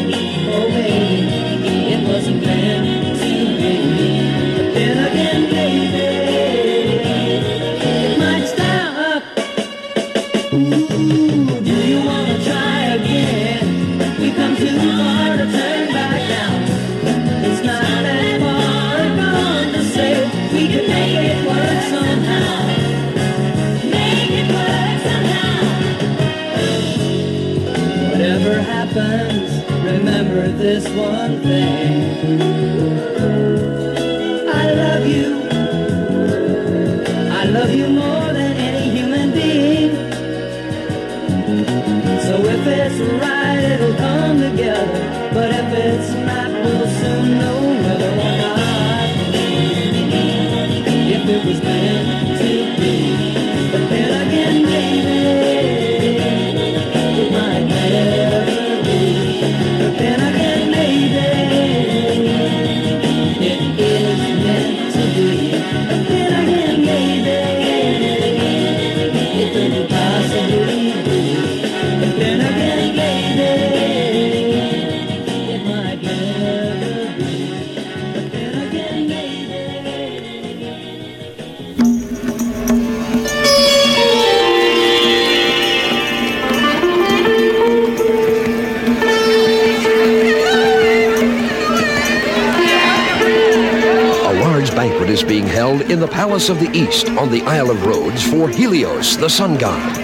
[95.92, 99.58] in the Palace of the East on the Isle of Rhodes for Helios, the sun
[99.58, 99.98] god.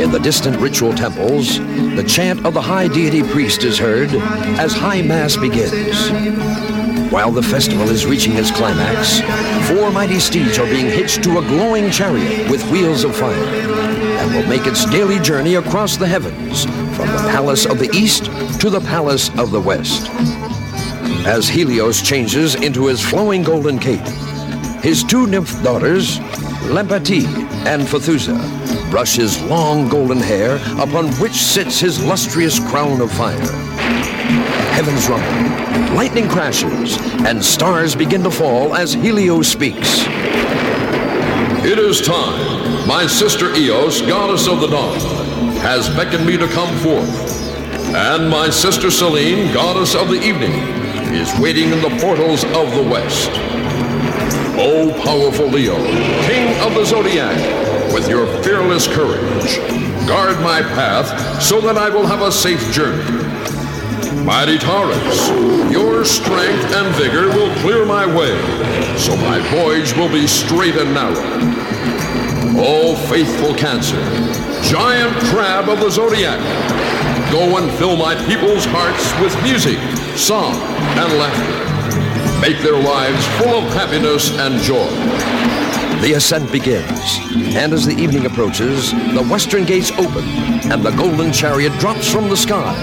[0.00, 4.08] In the distant ritual temples, the chant of the high deity priest is heard
[4.58, 6.10] as high mass begins.
[7.12, 9.20] While the festival is reaching its climax,
[9.68, 14.34] four mighty steeds are being hitched to a glowing chariot with wheels of fire and
[14.34, 16.64] will make its daily journey across the heavens
[16.96, 18.24] from the Palace of the East
[18.62, 20.08] to the Palace of the West.
[21.26, 24.06] As Helios changes into his flowing golden cape,
[24.82, 26.18] his two nymph daughters,
[26.70, 27.28] Lampetia
[27.66, 33.38] and Phaethusa, brush his long golden hair upon which sits his lustrous crown of fire.
[34.72, 40.04] Heavens rumble, lightning crashes, and stars begin to fall as Helios speaks.
[41.62, 42.88] It is time.
[42.88, 44.98] My sister Eos, goddess of the dawn,
[45.58, 47.38] has beckoned me to come forth.
[47.94, 50.79] And my sister Selene, goddess of the evening,
[51.14, 53.30] is waiting in the portals of the west.
[54.56, 55.76] O powerful Leo,
[56.26, 57.36] king of the zodiac,
[57.92, 59.58] with your fearless courage.
[60.06, 63.04] Guard my path so that I will have a safe journey.
[64.24, 65.28] Mighty Taurus,
[65.72, 68.36] your strength and vigor will clear my way,
[68.96, 71.24] so my voyage will be straight and narrow.
[72.56, 74.00] Oh, faithful Cancer,
[74.62, 76.38] giant crab of the zodiac,
[77.30, 79.78] go and fill my people's hearts with music,
[80.18, 80.54] song,
[80.98, 82.40] and laughter.
[82.40, 84.90] Make their lives full of happiness and joy.
[86.02, 87.20] The ascent begins,
[87.54, 90.24] and as the evening approaches, the western gates open,
[90.72, 92.74] and the golden chariot drops from the sky,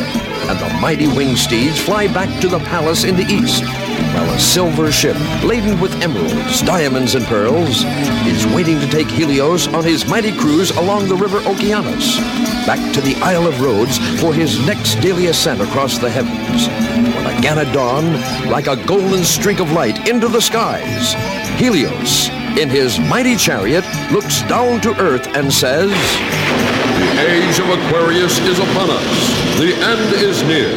[0.50, 4.40] and the mighty winged steeds fly back to the palace in the east, while a
[4.40, 7.84] silver ship laden with emeralds, diamonds, and pearls
[8.26, 13.00] is waiting to take Helios on his mighty cruise along the river Okeanos, back to
[13.00, 16.68] the Isle of Rhodes for his next daily ascent across the heavens.
[17.16, 18.12] When again at dawn,
[18.52, 21.14] like a golden streak of light into the skies,
[21.58, 22.28] Helios,
[22.60, 28.60] in his mighty chariot, looks down to earth and says, The age of Aquarius is
[28.60, 29.60] upon us.
[29.60, 30.76] The end is near.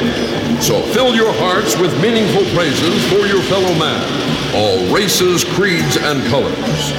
[0.62, 6.22] So fill your hearts with meaningful praises for your fellow man, all races, creeds, and
[6.30, 6.92] colors.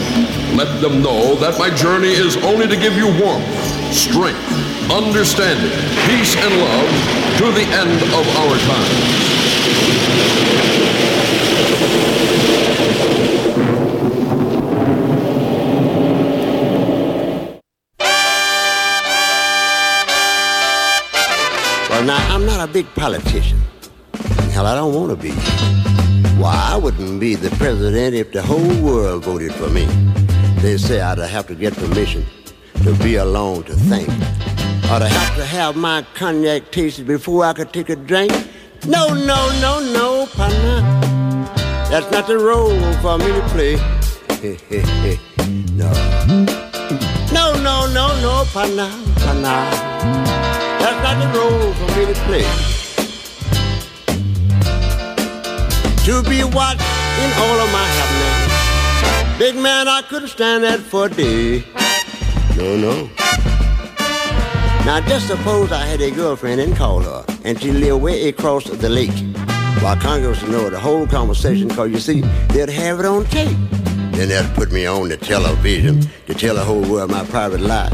[0.54, 3.48] Let them know that my journey is only to give you warmth,
[3.94, 4.61] strength,
[4.92, 5.72] understanding,
[6.08, 6.90] peace, and love
[7.38, 9.22] to the end of our time.
[21.90, 23.62] Well, now, I'm not a big politician.
[24.52, 25.32] Hell, I don't want to be.
[26.42, 29.86] Why, I wouldn't be the president if the whole world voted for me.
[30.62, 32.26] They say I'd have to get permission
[32.84, 34.10] to be alone to think.
[34.92, 38.34] I'd have to have my cognac tasted before I could take a drink.
[38.86, 40.82] No, no, no, no, partner.
[41.90, 43.76] That's not the role for me to play.
[45.78, 45.90] no.
[47.32, 49.64] No, no, no, no, partner, partner.
[50.82, 52.46] That's not the role for me to play.
[56.04, 56.84] To be watched
[57.24, 59.40] in all of my happenings.
[59.40, 61.64] Big man, I couldn't stand that for a day.
[62.58, 63.10] No, no.
[64.86, 68.66] Now just suppose I had a girlfriend and called her, and she lived way across
[68.66, 69.14] the lake.
[69.82, 73.58] While Congress would know the whole conversation, cause you see, they'd have it on tape.
[74.12, 77.94] Then they'd put me on the television to tell the whole world my private life.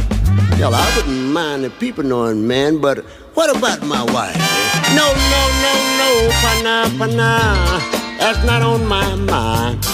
[0.57, 2.99] Hell, I wouldn't mind the people knowing, man, but
[3.35, 4.35] what about my wife?
[4.35, 4.95] eh?
[4.95, 7.79] No, no, no, no, pana, pana.
[8.17, 9.85] That's not on my mind.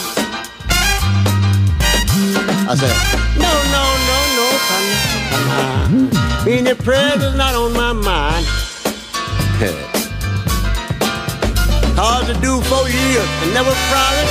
[2.65, 2.95] I said,
[3.38, 6.45] no, no, no, no, pana, pana.
[6.45, 8.45] Being the prayer is not on my mind.
[11.95, 14.27] Cause to do four years and never frolic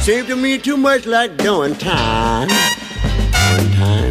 [0.00, 2.48] seemed to me too much like doing time.
[2.48, 4.10] Doing time.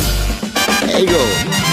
[0.85, 1.66] There you go.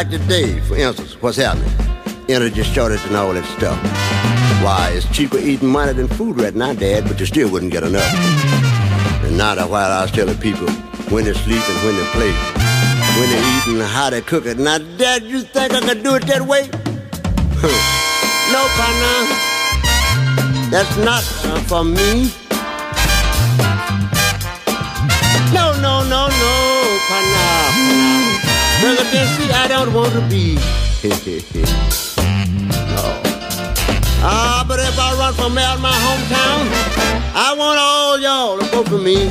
[0.00, 1.70] Like today, for instance, what's happening?
[2.30, 3.76] Energy shortage and all that stuff.
[4.64, 7.82] Why, it's cheaper eating money than food right now, Dad, but you still wouldn't get
[7.82, 8.10] enough.
[9.24, 10.70] And now that while I was telling people
[11.12, 12.32] when to sleep and when to play,
[13.18, 14.58] when to eat and how to cook it.
[14.58, 16.62] Now, Dad, you think I could do it that way?
[18.54, 19.16] no, partner.
[20.70, 22.32] That's not uh, for me.
[29.10, 30.54] Presidency, I don't want to be.
[30.54, 30.60] no.
[34.22, 36.70] Ah, but if I run for mayor in my hometown,
[37.34, 39.28] I want all y'all to vote for me.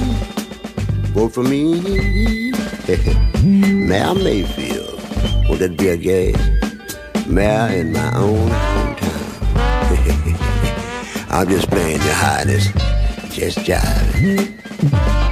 [1.14, 2.52] Vote for me.
[3.88, 5.00] Mayor Mayfield.
[5.48, 6.36] Would that be a gas?
[7.26, 9.38] Mayor in my own hometown.
[11.32, 12.68] I'm just playing your highness.
[13.34, 15.29] Just jiving.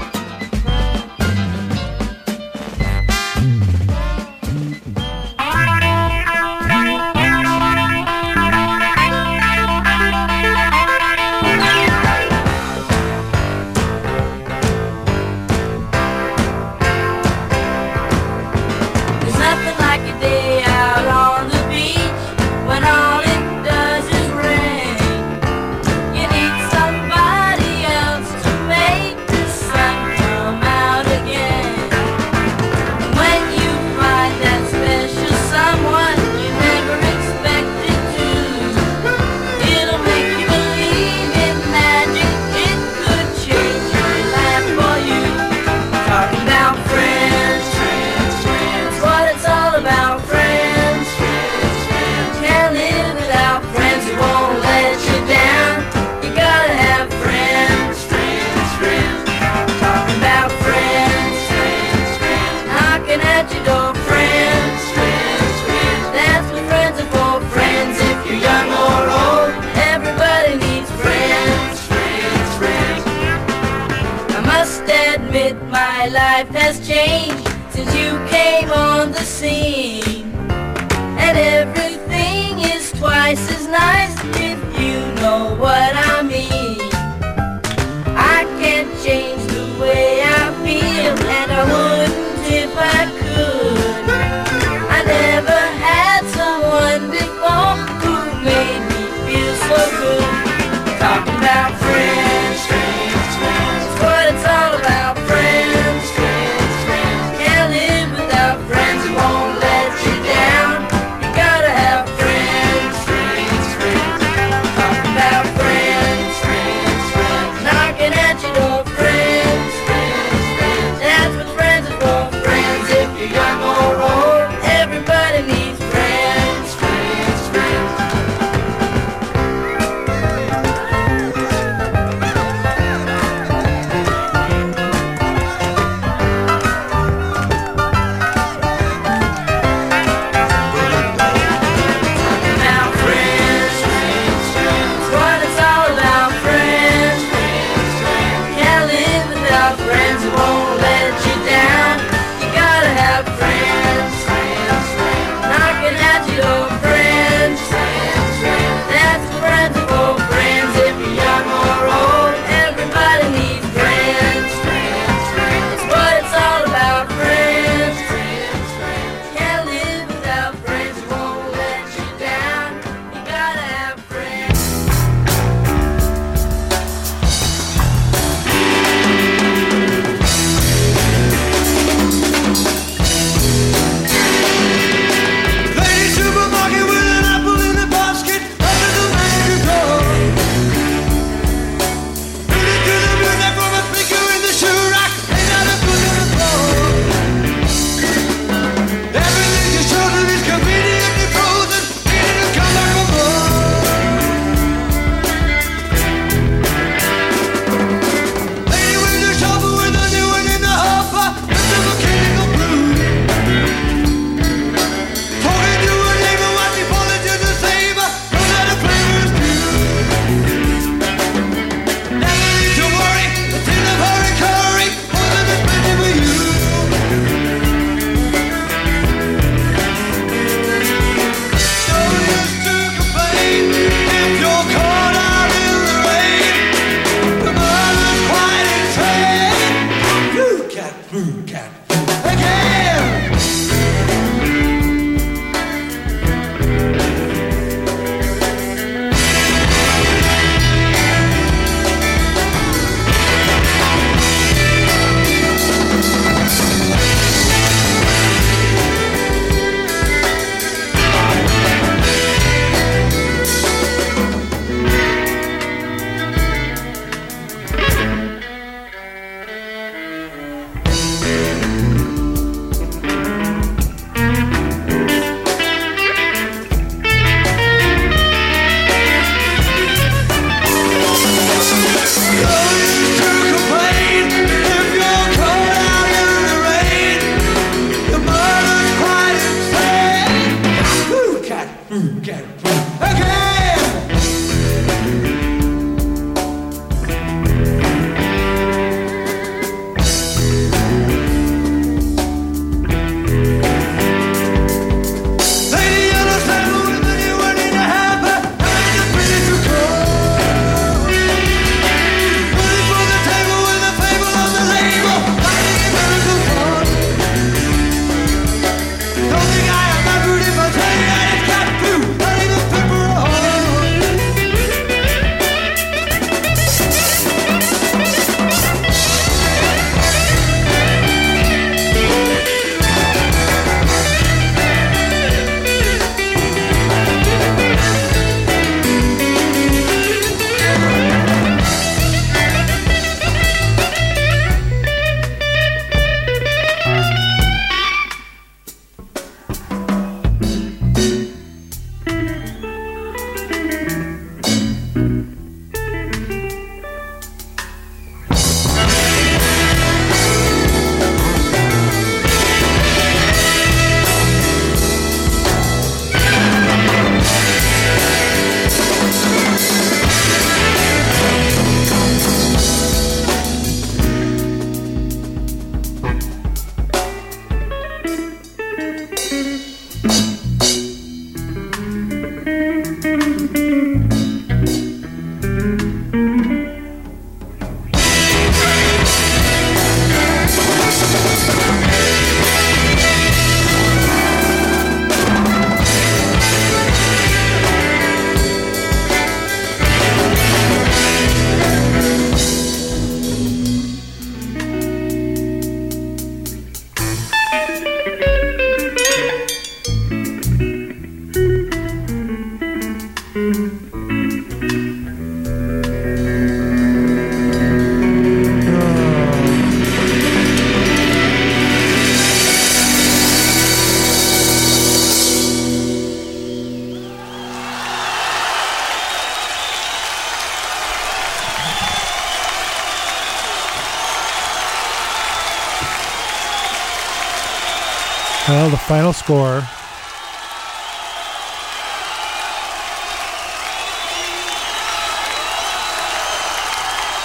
[438.57, 439.57] Well, the final score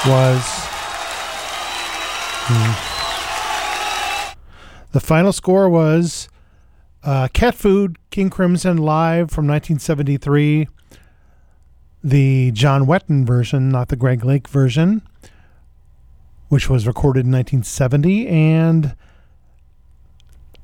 [0.06, 0.44] was.
[2.44, 2.72] Hmm.
[4.92, 6.28] The final score was
[7.02, 10.68] uh, Cat Food, King Crimson Live from 1973.
[12.04, 15.00] The John Wetton version, not the Greg Lake version,
[16.48, 18.28] which was recorded in 1970.
[18.28, 18.94] And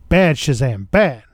[0.09, 1.25] Bad Shazam, bad.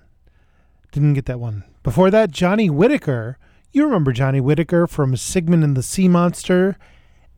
[0.91, 1.65] Didn't get that one.
[1.83, 3.39] Before that, Johnny Whitaker.
[3.73, 6.77] You remember Johnny Whitaker from Sigmund and the Sea Monster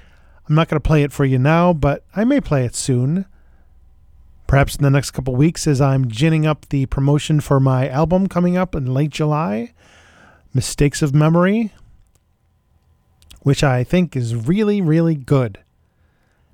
[0.47, 3.25] I'm not going to play it for you now, but I may play it soon.
[4.47, 8.27] Perhaps in the next couple weeks as I'm ginning up the promotion for my album
[8.27, 9.73] coming up in late July,
[10.53, 11.71] Mistakes of Memory,
[13.41, 15.59] which I think is really, really good.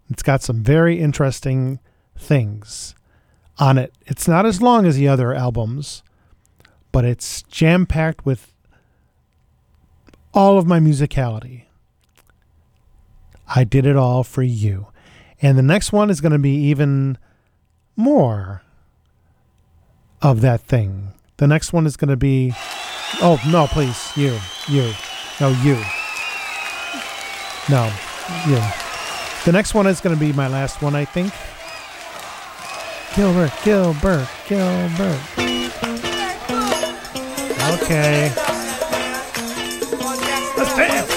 [0.10, 1.80] It's got some very interesting
[2.18, 2.96] things
[3.58, 3.94] on it.
[4.06, 6.04] It's not as long as the other albums,
[6.92, 8.54] but it's jam packed with
[10.36, 11.64] all of my musicality.
[13.48, 14.88] I did it all for you.
[15.42, 17.18] And the next one is going to be even
[17.96, 18.62] more
[20.22, 21.14] of that thing.
[21.38, 22.54] The next one is going to be.
[23.22, 24.12] Oh, no, please.
[24.16, 24.38] You.
[24.68, 24.92] You.
[25.40, 25.82] No, you.
[27.70, 27.92] No,
[28.48, 28.62] you.
[29.46, 31.34] The next one is going to be my last one, I think.
[33.16, 35.22] Gilbert, Gilbert, Gilbert.
[37.82, 38.45] Okay.
[40.78, 41.15] Let's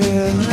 [0.00, 0.47] greater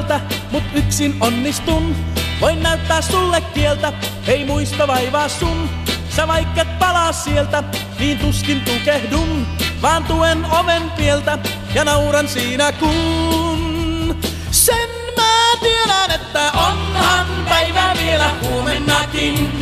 [0.00, 0.20] mieltä,
[0.52, 1.96] mut yksin onnistun.
[2.40, 3.92] Voin näyttää sulle kieltä,
[4.26, 5.70] ei muista vaivaa sun.
[6.16, 7.64] Sä vaikka palaa sieltä,
[7.98, 9.46] niin tuskin tukehdun.
[9.82, 11.38] Vaan tuen oven pieltä
[11.74, 14.20] ja nauran siinä kun.
[14.50, 19.52] Sen mä tiedän, että onhan päivä vielä huomennakin.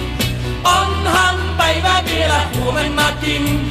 [0.64, 3.70] Onhan päivä vielä huomennakin.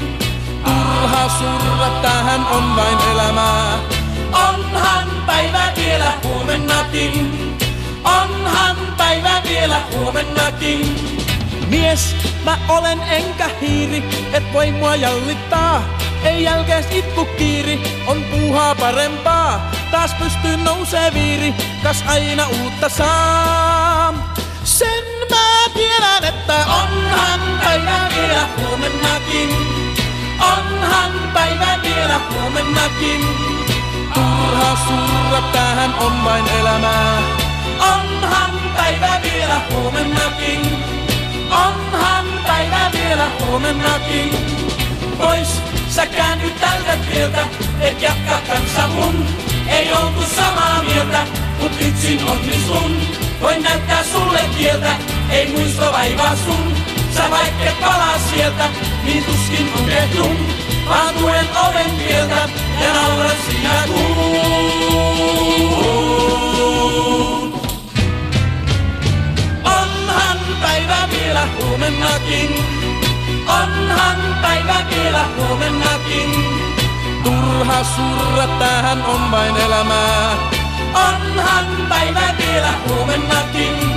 [0.64, 3.80] Turha surra, tähän on vain elämää.
[4.34, 7.58] Onhan päivä vielä huomennakin.
[8.04, 10.96] Onhan päivä vielä huomennakin.
[11.68, 15.84] Mies, mä olen enkä hiiri, et voi mua jallittaa.
[16.24, 19.72] Ei jälkees itku kiiri, on puuhaa parempaa.
[19.92, 24.34] Taas pystyy nousee viiri, kas aina uutta saa.
[24.64, 29.50] Sen mä tiedän, että onhan päivä vielä huomennakin.
[30.40, 33.57] Onhan päivä vielä huomennakin.
[34.18, 37.22] Turha surra, tähän on vain elämää.
[37.80, 40.62] Onhan päivä vielä huomennakin.
[41.52, 44.32] Onhan päivä vielä huomennakin.
[45.18, 47.48] Pois sä käännyt tältä tieltä,
[47.82, 49.26] et jatka kanssa mun.
[49.68, 51.28] Ei oltu samaa mieltä,
[51.62, 53.02] mut yksin onnistun.
[53.42, 54.96] Voin näyttää sulle kieltä,
[55.30, 56.77] ei muisto vaivaa sun.
[57.18, 58.70] Sä vaikka palaa sieltä,
[59.04, 60.38] niin tuskin unehdun.
[60.90, 62.50] Vaan tuen oven tieltä
[62.82, 64.88] ja nauran sinä tuut.
[69.64, 72.66] Onhan päivä vielä huomennakin.
[73.48, 76.32] Onhan päivä vielä huomennakin.
[77.24, 80.36] Turha surra, tähän on vain elämää.
[80.94, 83.97] Onhan päivä vielä huomennakin.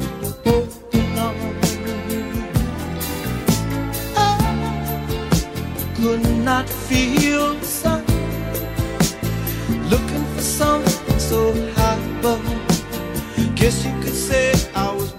[6.51, 8.03] not feel sun,
[9.89, 12.01] looking for something so high.
[13.61, 15.11] Guess you could say I was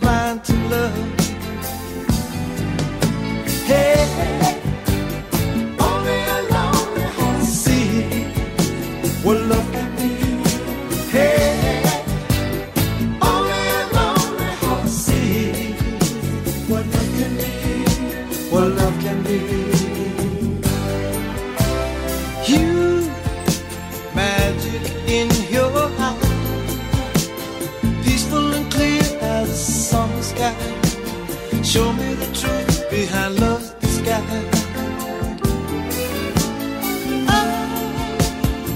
[33.13, 34.63] truth behind love's disguise.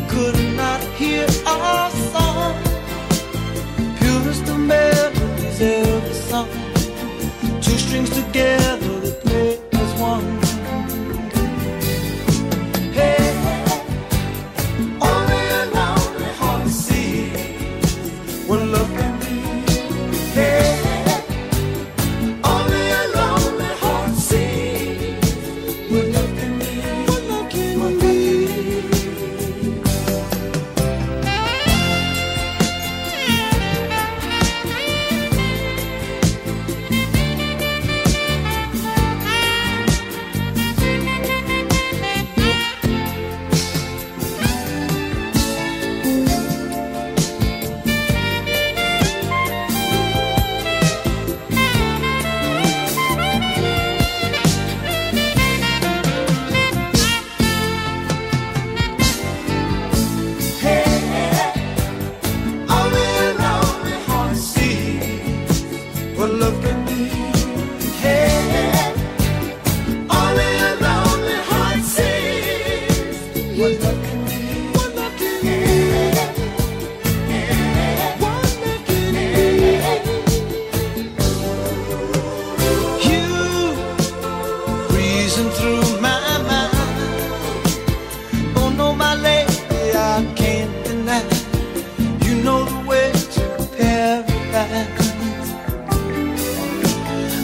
[0.09, 2.55] could not hear our song.
[3.99, 6.49] Purest of melodies ever sung.
[7.61, 8.76] Two strings together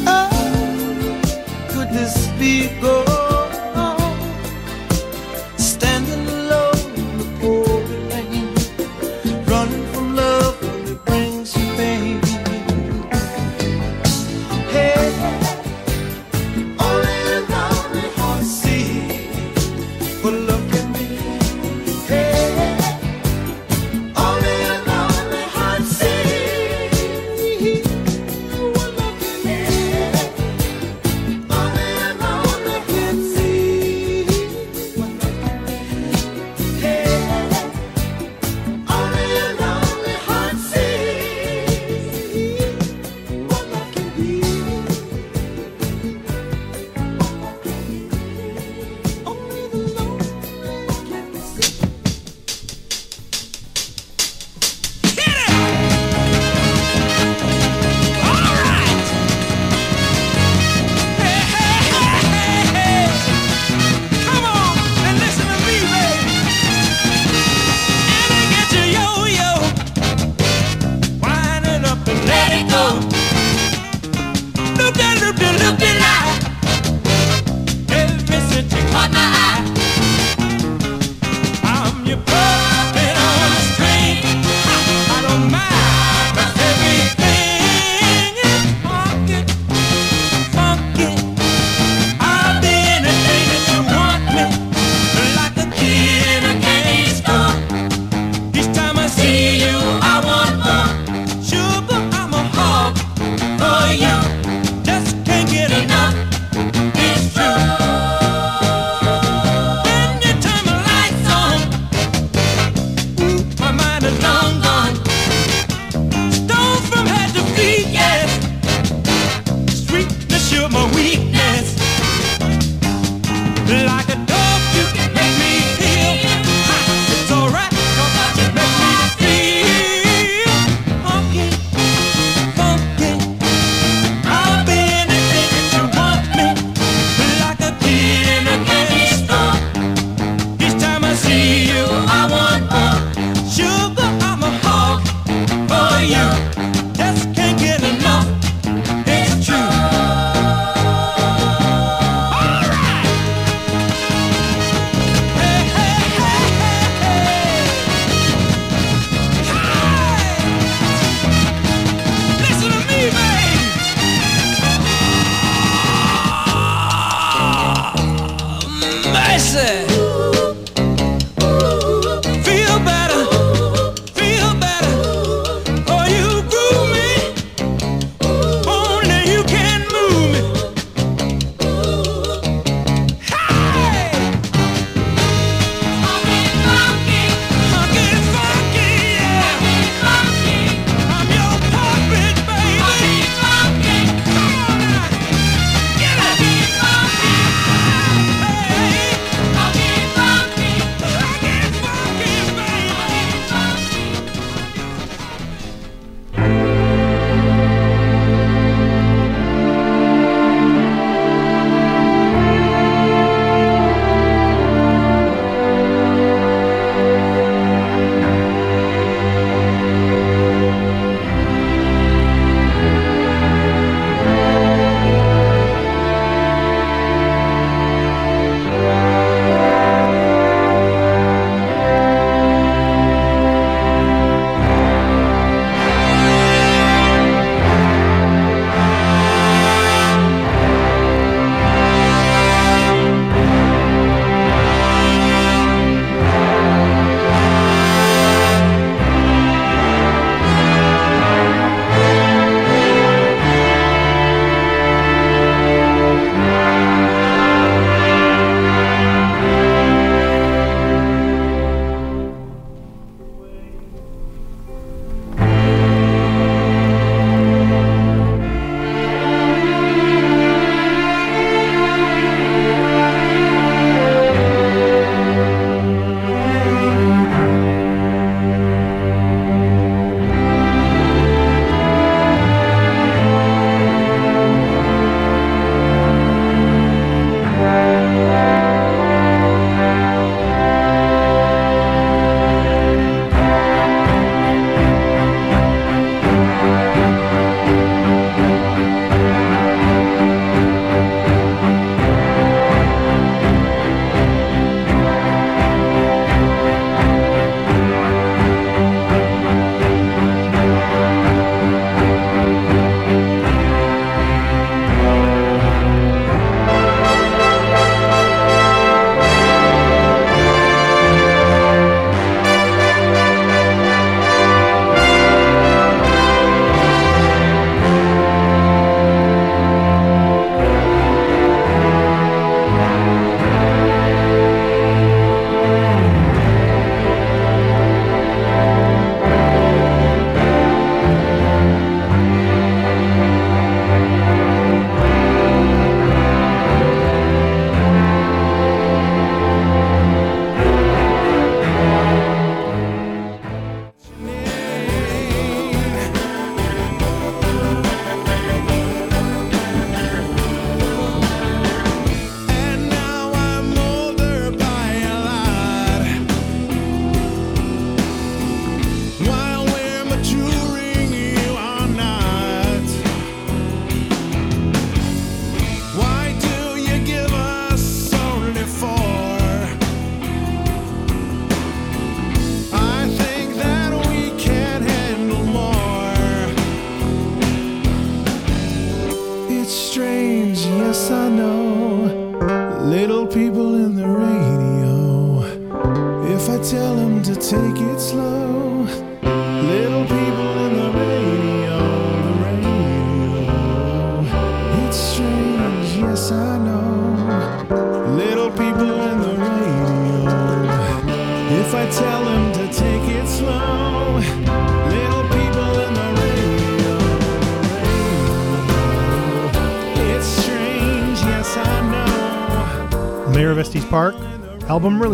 [0.07, 0.29] Oh,
[1.71, 3.02] could this be gold?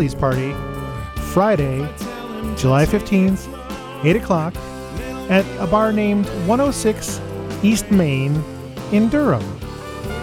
[0.07, 0.53] Party
[1.33, 1.79] Friday,
[2.55, 3.49] July 15th,
[4.05, 4.55] 8 o'clock,
[5.29, 7.19] at a bar named 106
[7.61, 8.41] East Main
[8.93, 9.43] in Durham.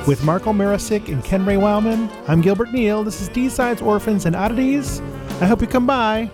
[0.06, 3.04] With Marco Mirasic and Ken Ray Wildman, I'm Gilbert Neal.
[3.04, 5.02] This is D-Sides, Orphans, and Oddities.
[5.42, 6.30] I hope you come by.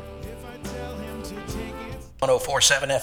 [2.20, 3.00] 1047 FM.